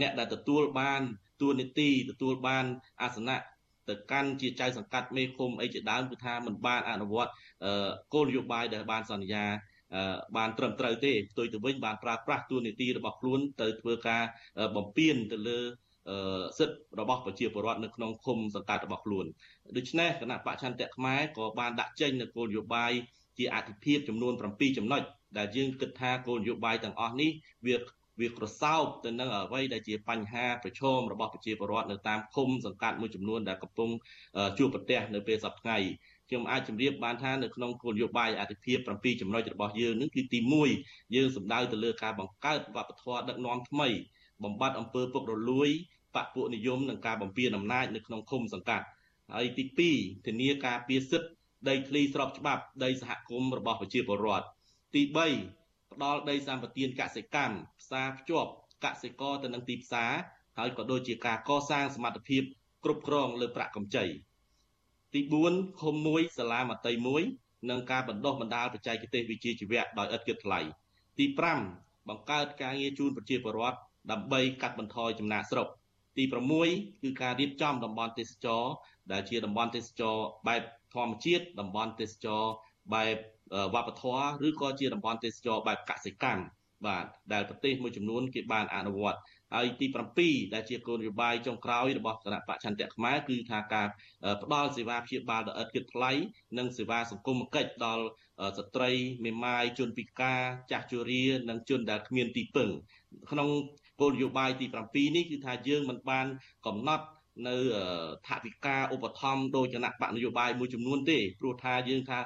[0.00, 1.02] អ្នកដែលទទួលបាន
[1.40, 2.64] ទួនាទីទទួលបាន
[3.02, 3.36] អាសនៈ
[3.88, 7.32] ទៅកាន់ជាចៅសង្កាត់មេឃុំអីជាដើមគឺថាมันបានអនុវត្ត
[8.14, 9.44] គោលនយោបាយដែលបានសន្យា
[10.36, 14.22] បានត្រឹមត្រូវទេផ្ទុយទៅវិញបានប្រើប្រាស់ទួនាទីរបស់ខ្លួនទៅធ្វើការ
[14.76, 15.58] បំពេញទៅលើ
[16.58, 19.26] សិទ្ធិរបស់ប្រជាពលរដ្ឋនៅក្នុងឃុំសង្កាត់របស់ខ្លួន
[19.76, 22.92] ដូច្នេះគណៈបច្ឆន្ទៈខ្មែរក៏បានដាក់ចេញនូវគោលនយោបាយ
[23.38, 25.02] ជាអធិភាពចំនួន7ចំណុច
[25.38, 27.30] ដែលយើងគិតថាគោលនយោបាយទាំងអស់នេះ
[27.66, 27.76] វា
[28.20, 33.90] វាក្រសោបទៅនឹងអ្វីដែលជាបញ្ហាប្រឈមរបស់ប្រជាពលរដ្ឋនៅតាមឃុំសង្កាត់មួយចំនួនដែលកំពុង
[34.58, 35.88] ជួបប្រទះនៅពេលសប្តាហ៍
[36.28, 40.38] ខ្ញុំអាចជម្រាបបានថានៅក្នុងគោលនយោបាយអធិភាព7ចំណុចរបស់យើងនឹងគឺទី
[40.76, 43.88] 1យើងសម្ដៅទៅលើការបង្កើតវប្បធម៌ដឹកនាំថ្មី
[44.44, 45.68] បំបត្តិអំពើពុករលួយ
[46.14, 48.86] បពពួកនិយមនិងការបំពានអំណាចនៅក្នុងឃុំសង្កាត់
[49.34, 49.64] ហើយទី
[49.96, 51.30] 2ធានាការពារសិទ្ធិ
[51.68, 54.46] ដីធ្លីស្របច្បាប់ដីសហគមន៍របស់ប្រជាពលរដ្ឋ
[54.94, 55.65] ទី3
[55.96, 58.50] ផ្ដល់ដីសម្បត្តិកសិកម្មផ្សារភ្ជាប់
[58.84, 60.12] កសិករទៅនឹងទីផ្សារ
[60.58, 62.42] ហើយក៏ដូចជាការកសាងសមត្ថភាព
[62.84, 64.04] គ្រប់គ្រងលើប្រាក់កម្ចី
[65.14, 65.20] ទី
[65.50, 66.96] 4ឃុំមួយសាលាមត្តេយ
[67.32, 70.60] 1និងការបណ្ដុះបណ្ដាលបច្ចេកទេសវិជ្ជាជីវៈដោយឥតគិតថ្លៃ
[71.18, 71.26] ទី
[71.68, 73.78] 5បង្កើតការងារជូនប្រជាពលរដ្ឋ
[74.10, 75.68] ដើម្បីកាត់បន្ថយចំណាកស្រុក
[76.16, 76.24] ទី
[76.64, 78.62] 6គឺការរៀបចំតំបន់ទេសចរ
[79.12, 80.16] ដែលជាតំបន់ទេសចរ
[80.48, 80.62] បែប
[80.94, 82.42] ធម្មជាតិតំបន់ទេសចរ
[82.94, 83.16] បែប
[83.74, 86.44] វប្បធម៌ឬក៏ជាតំបន់ទេសចរបែបកសិកម្ម
[86.86, 89.20] បាទដែលប្រទេសមួយចំនួនគេបានអនុវត្ត
[89.54, 89.86] ហើយទី
[90.20, 93.86] 7ដែលជាគោលនយោបាយចុងក្រោយរបស់គណៈបច្ឆន្ទៈខ្មែរគឺថាការ
[94.42, 96.12] ផ្ដល់សេវាព្យាបាលដ៏ឥតគិតថ្លៃ
[96.58, 98.04] និងសេវាសង្គមគិច្ចដល់
[98.58, 98.90] ស្ត្រី
[99.24, 100.40] មេម៉ាយជនពិការ
[100.70, 102.70] ចាស់ជរានិងជនដែលគ្មានទីពឹង
[103.30, 103.48] ក្នុង
[104.00, 106.26] គោលនយោបាយទី7នេះគឺថាយើងមិនបាន
[106.66, 107.06] កំណត់
[107.48, 107.56] នៅ
[108.26, 112.18] ថវិកាឧបត្ថម្ភដោយគណៈបកនយោបាយមួយចំនួនទេព្រោះថាយើងថា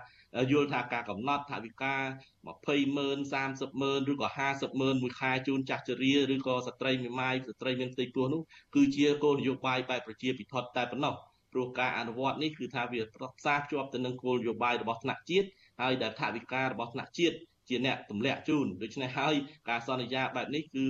[0.51, 1.97] យល់ថាការកំណត់ថវិកា
[2.45, 3.19] 20ម៉ឺន
[3.51, 8.43] 30ម៉ឺនឬក៏50ម៉ឺនមួយខែជូនចាស់ជរាឬក៏ស្ត្រីមេម៉ាយស្ត្រីមានផ្ទៃពោះនោះ
[8.75, 11.15] គឺជាគោលនយោបាយបែបប្រជាពិធតែប៉ុណ្ណោះ
[11.53, 15.49] ព្រោះការអនុវត្តនេះគឺថាវាប្រផ្សារភ្ជាប់ទៅនឹងគោលនយោបាយរបស់ថ្នាក់ជាតិ
[15.81, 17.37] ហើយដែលថវិការបស់ថ្នាក់ជាតិ
[17.69, 19.35] ជាអ្នកទម្លាក់ជូនដូច្នេះហើយ
[19.69, 20.87] ការសន្យាបែបនេះគឺ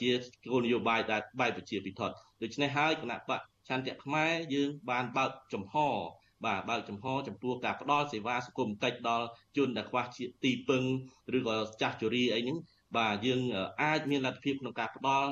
[0.00, 0.10] ជា
[0.50, 2.00] គោលនយោបាយដែលបែបប្រជាពិធ
[2.42, 5.74] ដូច្នេះហើយគណៈបកឆន្ទៈខ្មែរយើងបានបើកចំហ
[6.46, 9.26] បាទបើកចំហចំពោះការផ្ដល់សេវាសង្គមកិច្ចដល់
[9.56, 10.82] ជនដែលខ្វះជាទីពឹង
[11.36, 12.58] ឬក៏ចាស់ជរាអីហ្នឹង
[12.96, 13.40] បាទយើង
[13.82, 15.30] អាចមានលទ្ធភាពក្នុងការផ្ដល់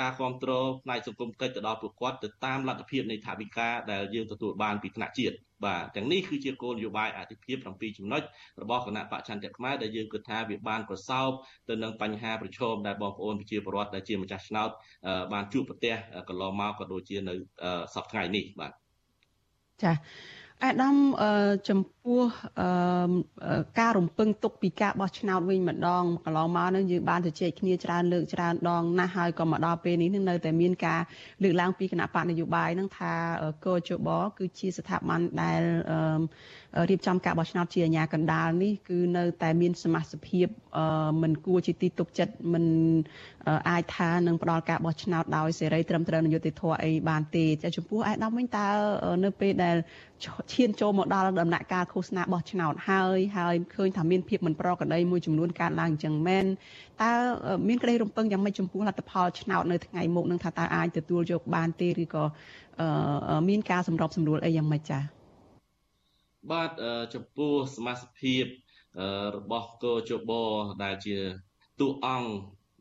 [0.00, 8.22] ការគ្រប់គ្រងផ្នែកសង្គមកិច្ចទៅដល់ពួកគាត់ទៅតាមលទ្ធភាពនៃថាវិការដែលយើងទទួលបានពីថ្នាក់ជាតិបាទទាំងនេះគឺជាគោលនយោបាយអធិភាព7ចំណុច
[8.62, 11.28] របស់គណៈបច្ឆន្ទៈខ្មែរដែលយើងគិតថាវាបានប្រសោប
[11.68, 14.70] ទៅនឹងបញ្ហាប្រឈមដែលបងប្អូនប្រជាពលរដ្ឋដែលជាម្ចាស់ឆ្នោត
[15.32, 15.94] បានជួបប្រទះ
[16.28, 17.34] កន្លងមកក៏ដូចជានៅ
[17.94, 18.87] សប្តាហ៍ថ្ងៃនេះបាទ
[19.82, 19.92] ចា
[20.62, 20.96] អាដាម
[21.68, 21.78] ចំ
[22.08, 22.22] ពោះ
[23.78, 31.00] ការរំពឹងទុកពីការបោះឆ្នោតវិញម្ដងកន្លងមកនឹងយើងបានជជែកគ្នាច្រើនលើកច្រើនដងណាស់ហើយក៏មកដល់ពេលនេះនឹងនៅតែមានការ
[31.42, 33.12] លើកឡើងពីគណៈបកនយោបាយនឹងថា
[33.66, 35.62] កោជបគឺជាស្ថាប័នដែល
[36.90, 40.46] រៀបចំការបោះឆ្នោតជាអាញាកណ្ដាលនេះគឺនៅតែមានសមាជិកភាព
[41.22, 42.64] មិនគួរជាទីទុកចិត្តមិន
[43.68, 48.68] អាចថានឹងផ្ដល់ការបោះឆ្នោតដោយសេរីត្រឹមត្រូវនយោបាយធម៌អីបានទេចាចំពោះឯកឧត្តមវិញតើ
[49.24, 49.76] នៅពេលដែល
[50.54, 56.46] ឈានចូលមកដល់ដំណាក់កាលឃោសនាបោះឆ្នោតហើយហើយឃើញថាមានភាពមិនប្រក្រតីមួយចំនួនកើតឡើងអញ្ចឹងមែន
[57.02, 57.12] តើ
[57.68, 62.24] មានក្តីរំពឹងយ៉ាងម៉េចចំពោះលទ្ធផលឆ្នោតនៅថ្ងៃមុខនឹងថាតើអាចទទួលយកបានទេឬក៏
[63.48, 65.02] មានការសម្របសម្រួលអីយ៉ាងម៉េចចា៎
[66.52, 66.70] បាទ
[67.14, 68.44] ចំពោះសមាជិកភាព
[69.36, 70.30] របស់កោជប
[70.84, 71.16] ដែលជា
[71.80, 72.30] ទូអង្គ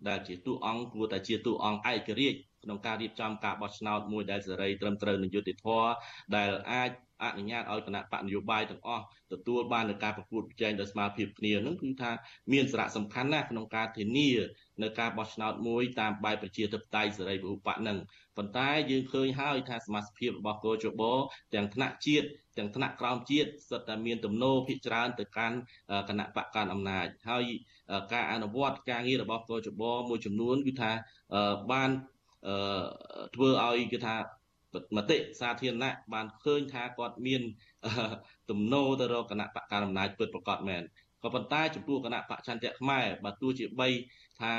[0.09, 5.89] ដែលជាទូអង្គគួរតែជាទូអង្គឯករាជ្យក្នុងការរៀបចំការបោះឆ្នោតមួយដែលសេរីត្រឹមត្រូវនឹងយុត្តិធម៌
[6.35, 6.91] ដែលអាច
[7.23, 9.03] អនុញ្ញាតឲ្យគណៈបកនយោបាយទាំងអស់
[9.33, 12.11] ទទួលបាននូវការប្រកួតប្រជែងដោយស្មារតីគ្នានឹងគឺថា
[12.53, 14.29] មានសារៈសំខាន់ណាស់ក្នុងការធានា
[14.83, 17.97] នៅការបោះឆ្នោតមួយតាមបែបប្រជាធិបតេយ្យសេរីពហុបកនឹង
[18.37, 21.01] ប៉ុន្តែយើងឃើញហើយថាសមាជិកភាពរបស់កោជប
[21.53, 25.57] ទាំងថ្នាក់ជាតិទាំងថ្នាក់ក្រោមជាតិសុទ្ធតែមានទំនោរភាគច្រើនទៅកាន់
[26.09, 27.43] គណៈបកកាន់អំណាចហើយ
[28.13, 30.91] ការអនុវត្តការងាររបស់កោជបមួយចំនួនគឺថា
[31.71, 31.89] បាន
[33.35, 34.15] ធ្វើឲ្យគេថា
[34.97, 37.41] មតិសាធារណៈបានឃើញថាគាត់មាន
[38.49, 40.83] ទំនោរទៅរកគណៈបកកណ្ដាលអំណាចពិតប្រាកដមែន
[41.23, 43.89] ក៏ប៉ុន្តែចំពោះគណៈបកចន្ទៈខ្មែរបើទោះជាបី
[44.39, 44.53] ថា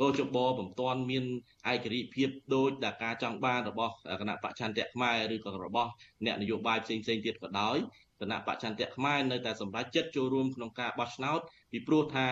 [0.00, 1.24] កោជបបំទាន់មាន
[1.72, 5.90] ឯករាជ្យភាពដោយដែលការចង់បានរបស់គណៈបច្ឆន្ទៈខ្មែរឬក៏របស់
[6.26, 7.76] អ្នកនយោបាយផ្សេងផ្សេងទៀតក៏ដោយ
[8.20, 11.40] គណៈបច្ឆន្ទៈខ្មែរនៅតែសម្រេចចិត្តចូលរួមក្នុងការបោះឆ្នោត
[11.72, 12.26] ពីព្រោះថា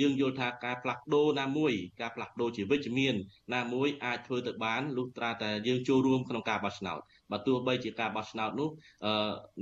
[0.00, 3.14] យើងយល់ថាការផ្លាស់ប្ដូរណាមួយការផ្លាស់ប្ដូរជាវិជ្ជមាន
[3.54, 6.98] ណាមួយអាចធ្វើទៅបានលុះត្រាតែយើងចូលរួមក្នុងការបោះឆ្នោត
[7.30, 8.68] បើទោះបីជាការបោះឆ្នោតនោះ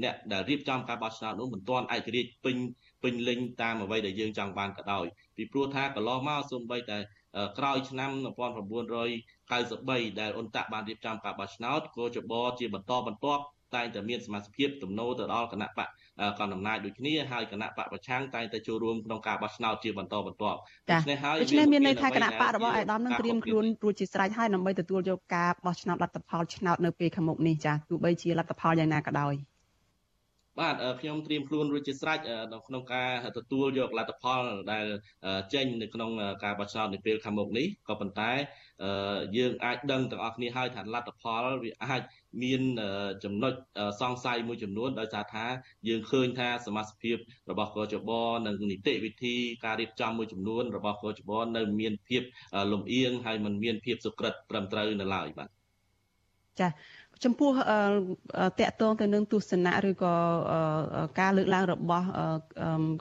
[0.02, 2.56] អ្នកដែលរៀបចំការបោះឆ្នោតនោះមិនទាន់ឯករាជ្យពេញ
[3.02, 5.04] ពេញលេញតាមអ្វីដែលយើងចង់បានក៏ដោយ
[5.36, 6.98] ពីព្រោះថាកន្លងមកសូម្បីតែ
[7.58, 13.44] ក្រោយឆ្នាំ1993ដែលអ៊ុនតាក់បានរៀបចំការបោះឆ្នោតគោចបជាបន្តបន្ទាប់
[13.74, 15.88] តែងតែមានសមាជិកទំនោរទៅដល់គណៈបក
[16.40, 20.58] កណ្ដាលអំណាចដូចគ្នាហើយគណៈបកប្រឆាំងតែងតែចូលរួមក្នុងការបោះឆ្នោតជាបន្តបន្ទាប់
[20.90, 29.34] ដូច្នេះហើយដូច្នេះមានន័យថាគណៈបករបស់អាយដាមនឹងត្រៀមខ្លួនរួចជាស្រេចហើយដើម្បីទទួលយកការបោះឆ្នោតលទ្ធផលឆ្នោតនៅពេលខាងមុខនេះចាទោះបីជាលទ្ធផលយ៉ាងណាក៏ដោយ
[30.60, 32.18] បាទខ្ញុំត្រៀមខ្លួនរួចជាស្រេច
[32.52, 34.42] នៅក្នុងការទទួលយកលទ្ធផល
[34.72, 34.86] ដែល
[35.54, 36.10] ចេញនៅក្នុង
[36.44, 38.32] ការបោះឆ្នោតនៅពេលខាងមុខនេះក៏ប៉ុន្តែ
[39.36, 42.02] យើងអាចដឹងទាំងអស់គ្នាហើយថាលទ្ធផលវាអាច
[42.42, 42.62] មាន
[43.24, 43.52] ចំណុច
[44.00, 45.46] សង្ស័យមួយចំនួនដោយសារថា
[45.88, 47.16] យើងឃើញថាសមាជិកភាព
[47.50, 48.10] របស់កោចប
[48.46, 52.22] និងនីតិវិធីការរៀបចំមួយចំនួនរបស់កោចបនៅមានភាព
[52.72, 55.48] លំអៀងហើយมันមានភាពសុក្រិតត្រឹមត្រូវនៅឡើយបាទ
[56.60, 56.68] ចា
[57.24, 57.50] ចំពោះ
[58.58, 60.14] តកតងទៅនឹងទស្សនៈឬក៏
[61.20, 62.06] ការលើកឡើងរបស់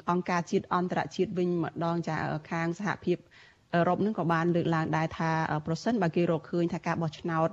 [0.10, 2.18] អង្គការជាតិអន្តរជាតិវិញម្ដងចា
[2.52, 3.18] ខាងសហភាព
[3.74, 5.32] អឺរ៉ុបនឹងក៏បានលើកឡើងដែរថា
[5.66, 7.50] ប្រសិនបើគេរកឃើញថាការបោះឆ្នោត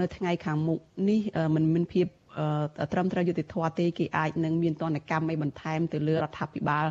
[0.00, 1.20] នៅថ្ងៃខាងមុខនេះ
[1.54, 2.06] มันមានភាព
[2.92, 6.86] ត្រឹមត្រូវយុតិធធទេគេអាចនឹងមានទណ្ឌកម្មអីបន្ថែមទៅលើរដ្ឋាភិបាល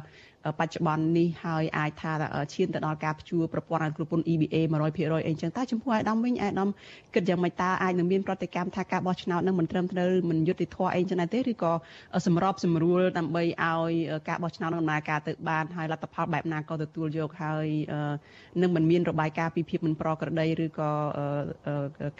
[0.59, 2.11] បច្ចុប្បន្ននេះហើយអាចថា
[2.53, 6.69] ឈានទៅដល់ការព្យួរប្រព័ន្ធអនុគ្រោះពន្ធ EBA 100%អីចឹងតើចំពោះអាដាមវិញអាដាម
[7.13, 11.71] គិតយ៉ាងម៉េចតើអាចនឹងមានប្រតិកម្មថាការបោះឆ្នោតនឹងមិនត្រឹមត្រូវមិនយុត្តិធម៌អីចឹងដែរទេឬក៏
[12.25, 13.91] សម្របសម្រួលដើម្បីឲ្យ
[14.27, 17.67] ការបោះឆ្នោតនឹងដំណើរការទៅបានហើយលទ្ធផលបែបណាក៏ទទួលយកហើយ
[18.61, 20.91] នឹងមិនមានរបាយការណ៍ពីភាពមិនប្រក្រតីឬក៏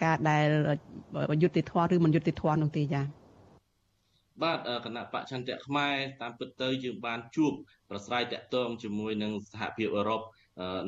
[0.04, 0.46] ការដែល
[1.42, 3.25] យុត្តិធម៌ឬមិនយុត្តិធម៌នោះទេចា៎
[4.42, 7.52] បាទគណៈបច្ឆន្ទៈខ្មែរតាមពិតទៅយើងបានជួប
[7.90, 10.22] ប្រស្រ័យតាក់ទងជាមួយនឹងសហភាពអឺរ៉ុប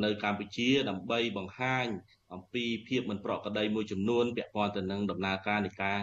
[0.05, 1.87] នៅកម្ពុជាដើម្បីបង្ហាញ
[2.35, 5.99] អំពីភាពមិនប្រក្រតីមួយចំនួនពាក់ព័ន្ធទៅនឹងដំណើរការនៃការ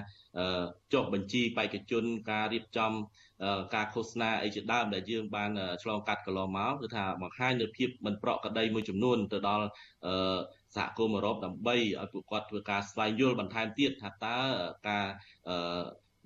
[0.94, 2.92] ចុះបញ្ជីបេក្ខជនការរៀបចំ
[3.76, 5.52] ការឃោសនាអីជាដើមដែលយើងបាន
[5.84, 9.66] ឆ្លងកាត់កន្លងមកគឺថាបង្ហាញនូវភាពមិនប្រក្រតីមួយចំនួនទៅដល់
[10.76, 14.38] សហគមន៍អឺរ៉ុបដើម្បីឲ្យពួកគាត់ធ្វើការស្វែងយល់បន្ថែមទៀតថាតើ
[14.90, 15.06] ការ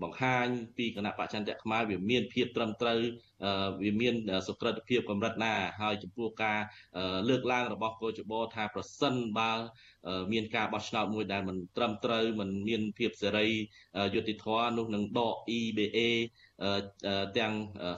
[0.03, 0.47] បង្ហាញ
[0.77, 2.99] ពីគណៈបច្ចិន្ទៈខ្មែរវាមានភាពត្រឹមត្រូវ
[3.83, 4.15] វាមាន
[4.47, 6.59] សុក្រិតភាពកម្រិតណាហើយចំពោះការ
[7.29, 9.51] លើកឡើងរបស់កោចបោថាប្រសិនបើ
[10.31, 13.47] មានការបោះឆ្នោតមួយដែលមិនត្រឹមត្រូវមិនមានភាពសេរី
[14.13, 15.99] យុត្តិធម៌នោះនឹងដក EBA
[17.37, 17.53] ទាំង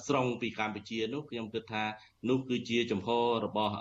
[0.08, 1.84] ស្រុងពីកម្ពុជានោះខ្ញុំគិតថា
[2.30, 3.10] នោះគឺជាចំហ
[3.46, 3.74] របស់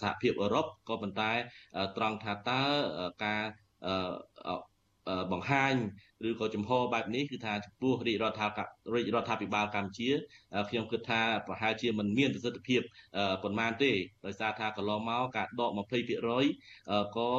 [0.00, 1.32] សហភាពអឺរ៉ុបក៏ប៉ុន្តែ
[1.96, 2.62] ត្រង់ថាតើ
[3.24, 3.42] ការ
[5.32, 5.74] បង្ហាញ
[6.28, 8.46] ឬក៏ចំហបែបនេះគឺថាចំពោះរាជរដ្ឋា
[8.94, 10.10] រាជរដ្ឋាភិបាលកម្ពុជា
[10.68, 12.80] ខ្ញុំគិតថាប្រហែលជាមិនមានប្រសិទ្ធភាព
[13.42, 13.92] ប៉ុន្មានទេ
[14.26, 17.30] ដោយសារថាកន្លងមកការដក20%ក៏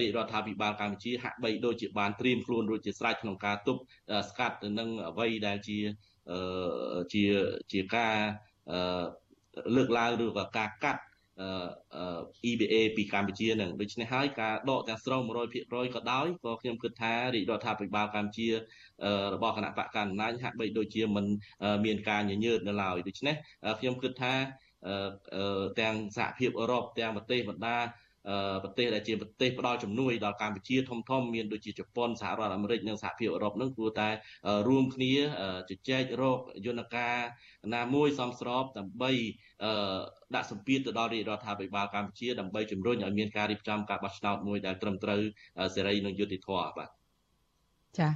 [0.00, 3.80] រាជរដ្ឋាភិបាលកម្ពុជាហាក់បីដូចជាបានត្រៀមខ្លួនរួចជាស្រេចក្នុងការទប់
[4.28, 5.78] ស្កាត់ទៅនឹងអ្វីដែលជា
[7.12, 7.24] ជា
[7.72, 8.14] ជាការ
[9.76, 11.00] លើកឡើងឬក៏ការកាត់
[12.50, 18.48] EBA ពីកម្ពុជានឹងដូច្នេះហើយការដកទាំងស្រុង100%ក៏ដោយក៏ខ្ញុំគិតថារាជរដ្ឋាភិបាលកម្ពុជា
[19.34, 21.26] របស់គណៈបកកណ្ដាលអំណាចហាក់បីដូចជាមិន
[21.84, 23.34] មានការញញើតនៅឡើយដូច្នេះ
[23.80, 24.34] ខ្ញុំគិតថា
[25.80, 27.78] ទាំងសហភាពអឺរ៉ុបទាំងប្រទេសបណ្ដា
[28.62, 34.08] ប្រទេសដែលជាប្រទេសផ្ដល់ជំនួយដល់កម្ពុជាធំធំមានដូចជាជប៉ុនសហរដ្ឋអាមេរិកនិងសហភាពអឺរ៉ុបនឹងគួរតែ
[34.68, 35.12] រួមគ្នា
[35.70, 37.16] ជជែករកយន្តការ
[37.74, 39.10] ណាមួយសមស្របដើម្បី
[40.34, 45.20] ដាក់សម្ពាធទៅដល់រាជរដ្ឋាភិបាលកម្ពុជាដើម្បីជំរុញឲ្យមានការរៀបចំការបោះឆ្នោតមួយដែលត្រឹមត្រូវ
[45.74, 46.97] សេរីនិងយុត្តិធម៌បាទ
[48.00, 48.08] ចា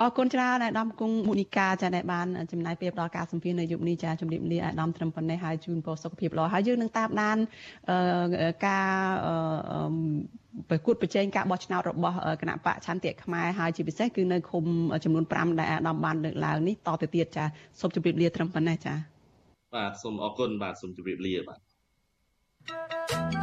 [0.00, 7.38] អរគុណច្រើនអាដាមគង់មុនីកាចាដែលបានចំណាយពេលដល់ការសម្ភាសន៍នៅយុគនេះចាជំរាបលាអាដាមត្រឹមប៉ុណ្ណេះហើយជូនពរសុខភាពល្អហើយយើងនឹងតាមដាន
[8.66, 8.88] ការ
[10.68, 14.64] ប្រកួតប្រជែងការបោះឆ្នោតរបស់គណៈបកឆន្ទៈខ្មែរហើយជាពិសេសគឺនៅឃុំ
[15.04, 17.44] ចំនួន5ដែលអាដាមបានលើកឡើងនេះតទៅទៀតចា
[17.80, 18.94] សូមជម្រាបលាត្រឹមប៉ុណ្ណេះចា
[19.74, 23.37] បាទសូមអរគុណបាទសូមជម្រាបលាបាទ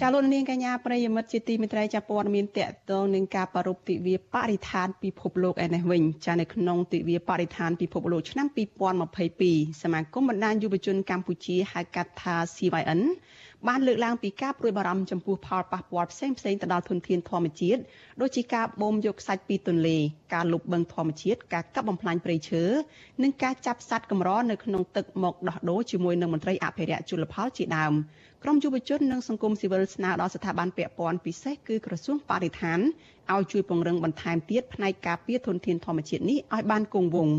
[0.00, 8.46] ចាលោកនាងកញ្ញាប្រិយមិត្តជាទីមេត្រីចាព័ត៌មានតកតងនឹងការប្រារព្ធទិវាបរិស្ថានពិភពលោកឯនេះវិញចានៅក្នុងទិវាបរិស្ថានពិភពលោកឆ្នាំ
[9.14, 13.00] 2022សមាគមបណ្ដាញយុវជនកម្ពុជាហៅកាត់ថា CYN
[13.68, 17.80] បានលើកឡើងពីការព្រួយបារម្ភចំពោះផលប៉ះពាល់ផ្សេងៗទៅដល់ធនធានធម្មជាតិ
[18.20, 19.96] ដូចជាការបូមយកខ្សាច់ពីទន្លេ
[20.34, 22.62] ការលុបបឹងធម្មជាតិការកាប់បំផ្លាញព្រៃឈើ
[23.22, 27.92] និងការចាប់សត្វកម្រនៅក្នុងទឹកមកដោះដូរជាមួយនឹងមន្ត្រីអភិរក្សជលផលជាដើម
[28.46, 32.78] ក្រមយុវជននិងសង្គមស៊ីវិលស្នើដល់ស្ថាប័នពាក់ព័ន្ធពិសេសគឺក្រសួងបរិស្ថាន
[33.32, 37.36] ឲ្យជួយពង្រឹងបន្ថែមទៀតផ្នែកការពារធនធានធម្មជាតិនេះឲ្យបានគង់វង្ស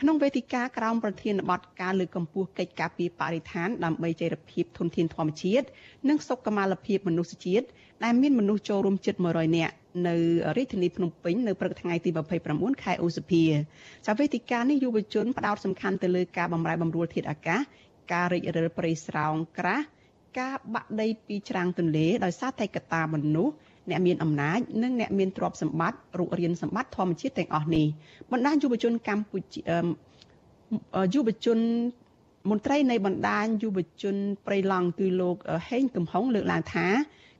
[0.00, 5.66] ក្នុងវេទិកាក្រោមប្រធានបទការលើកកម្ពស់កិច្ចការពារបរិស្ថានដើម្បីចីរភាពធនធានធម្មជាតិ
[6.08, 7.66] និងសុខុមាលភាពមនុស្សជាតិ
[8.04, 9.74] ដែលមានមនុស្សចូលរួមជិត100នាក់
[10.08, 10.14] នៅ
[10.56, 12.10] រាជធានីភ្នំពេញនៅព្រឹកថ្ងៃទី
[12.46, 13.44] 29ខែឧសភា
[14.06, 17.60] ចាវេទិកានេះយុវជនផ្ដោតសំខាន់ទៅលើការបំរែបំរួលធាតុអាកាស
[18.12, 19.86] ការរិចរិលព្រៃស្រោងក្រាស់
[20.38, 23.54] ការបាក់ដីពីច្រាំងទន្លេដោយសារតែកត្តាមនុស្ស
[23.90, 27.86] អ្នកមានអំណាចនិងអ្នកមានទ្រព្យសម្បត្តិរុករានសម្បត្តិធម្មជាតិទាំងអស់នេះ
[28.32, 29.60] បណ្ដាញយុវជនកម្ពុជា
[31.14, 31.58] យុវជន
[32.50, 34.16] មន្ត្រីនៃបណ្ដាញយុវជន
[34.46, 35.36] ព្រៃឡង់គឺលោក
[35.68, 36.86] ហេងកំហុងលើកឡើងថា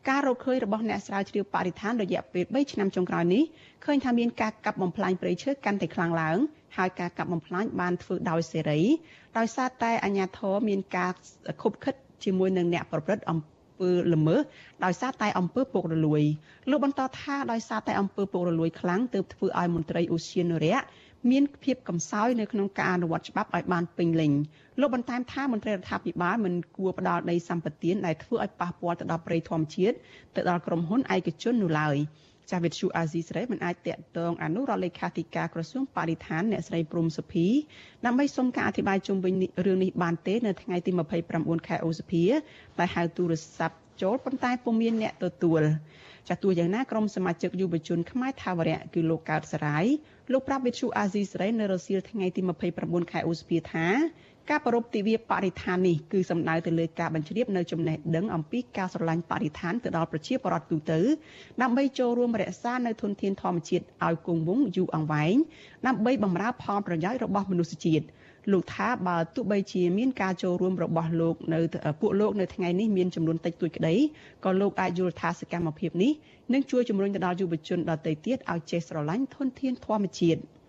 [0.08, 3.42] ការរកឃើញរបស់អ្នកស្រាវជ្រាវបរិស្ថានរយៈពេល3ឆ្នាំចុងក្រោយនេះ
[3.84, 6.38] ឃើញថាមានការកាប់បំផ្លាញព្រៃឈើកាន់តែខ្លាំងឡើង
[6.76, 8.80] ហើយការកាប់បំផ្លាញបានធ្វើដោយសេរី
[9.38, 11.12] ដោយសារតែអាជ្ញាធរមានការ
[11.62, 13.38] ខុបខិត ជាមួយនឹងអ្នកប្រព្រឹត្តអំ
[13.80, 14.40] ពើល្មើស
[14.84, 16.22] ដោយសារតែអំពើពុករលួយ
[16.70, 20.80] លោកបន្តថាដោយសារតែអំពើពុករលួយខ្លាំងទើបធ្វើឲ្យមន្ត្រីឧស្សាហនរៈ
[21.30, 24.32] មានភាពកំសោយនៅក្នុងការអនុវត្តច្បាប់ឲ្យបានពេញលេញ
[24.80, 29.96] លោកបន្ថែមថាមន្ត្រីរដ្ឋាភិបាលមិនគួរផ្ដល់ដីសម្បត្តិដែលធ្វើឲ្យប៉ះពាល់ទៅដល់ប្រៃធម្មជាតិ
[30.36, 31.96] ទៅដល់ក្រុមហ៊ុនឯកជននោះឡើយ
[32.50, 37.46] ចាស់វិទ្យុអាស៊ីសេរីមិនអាចតាក់ទងអនុរដ្ឋលេខាធិការក្រសួងបរិស្ថានអ្នកស្រីព្រំសុភី
[38.04, 39.34] ដើម្បីសុំការអធិប្បាយជុំវិញ
[39.66, 40.90] រឿងនេះបានទេនៅថ្ងៃទី
[41.30, 42.24] 29ខែឧសភា
[42.78, 45.62] ដែលហៅទូរស័ព្ទចូលប៉ុន្តែពុំមានអ្នកទទួល
[46.28, 49.86] ចាស់ទោះយ៉ាងណាក្រុមសមាជិកយុវជនខ្មែរថាវរៈគឺលោកកើតសរាយ
[50.32, 52.40] លោកប្រាប់វិទ្យុអាស៊ីសេរីនៅរសៀលថ្ងៃទី
[52.76, 53.86] 29ខែឧសភាថា
[54.50, 61.00] ការប្រពៃទិវាបរិស្ថាននេះគឺសំដៅទៅលើការបញ្ជ្រាបនៅចំណេះដឹងអំពីការស្រឡាញ់បរិស្ថានទៅដល់ប្រជាពលរដ្ឋទូទៅ
[61.62, 65.36] ដើម្បីចូលរួមរក្សានៅធនធានធម្មជាតិឲ្យគង់វង្សយូរអង្វែង
[65.86, 68.04] ដើម្បីបម្រើផលប្រយោជន៍របស់មនុស្សជាតិ
[68.52, 71.60] លោកថាបើទោះបីជាមានការចូលរួមរបស់លោកនៅ
[72.00, 73.94] ពួកលោកនៅថ្ងៃនេះមានចំនួនតិចតួចក្តី
[74.44, 76.12] ក៏លោកអាចយល់ថាសកម្មភាពនេះ
[76.52, 80.40] នឹងជួយជំរុញទៅដល់យុវជនដទៃទៀតឲ្យចេះស្រឡាញ់ធនធានធម្មជាតិ។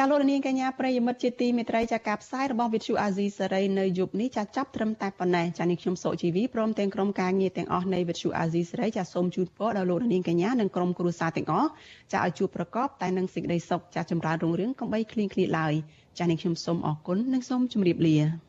[0.00, 11.70] ចាលោកនាងកញ្ញាប្រិយមិត្តជាទីមេត្រីចាការផ្សាយរបស់វិទ្យុអាស៊ីសេរីនៅយប់នេះចាចាប់ត្រឹមតែប៉ុណ្ណេះចានេះខ្ញុំសុជីវីព្រមទាំងក្រុមការងារទាំងអស់នៃវិទ្យុអាស៊ីសេរីចាសូមជូនពរដល់លោកនាងកញ្ញានិងក្រុមគ្រួសារទាំងអស់
[12.12, 15.74] ចាឲ្យជួបប្រកបតែនឹងសេចក្តីសុខចាចម្រើនរុងរឿងកំបីគ្លៀងគ្លាឡើយ
[16.18, 18.47] ចានេះខ្ញុំសូមអរគុណនិងសូមជម្រាបលា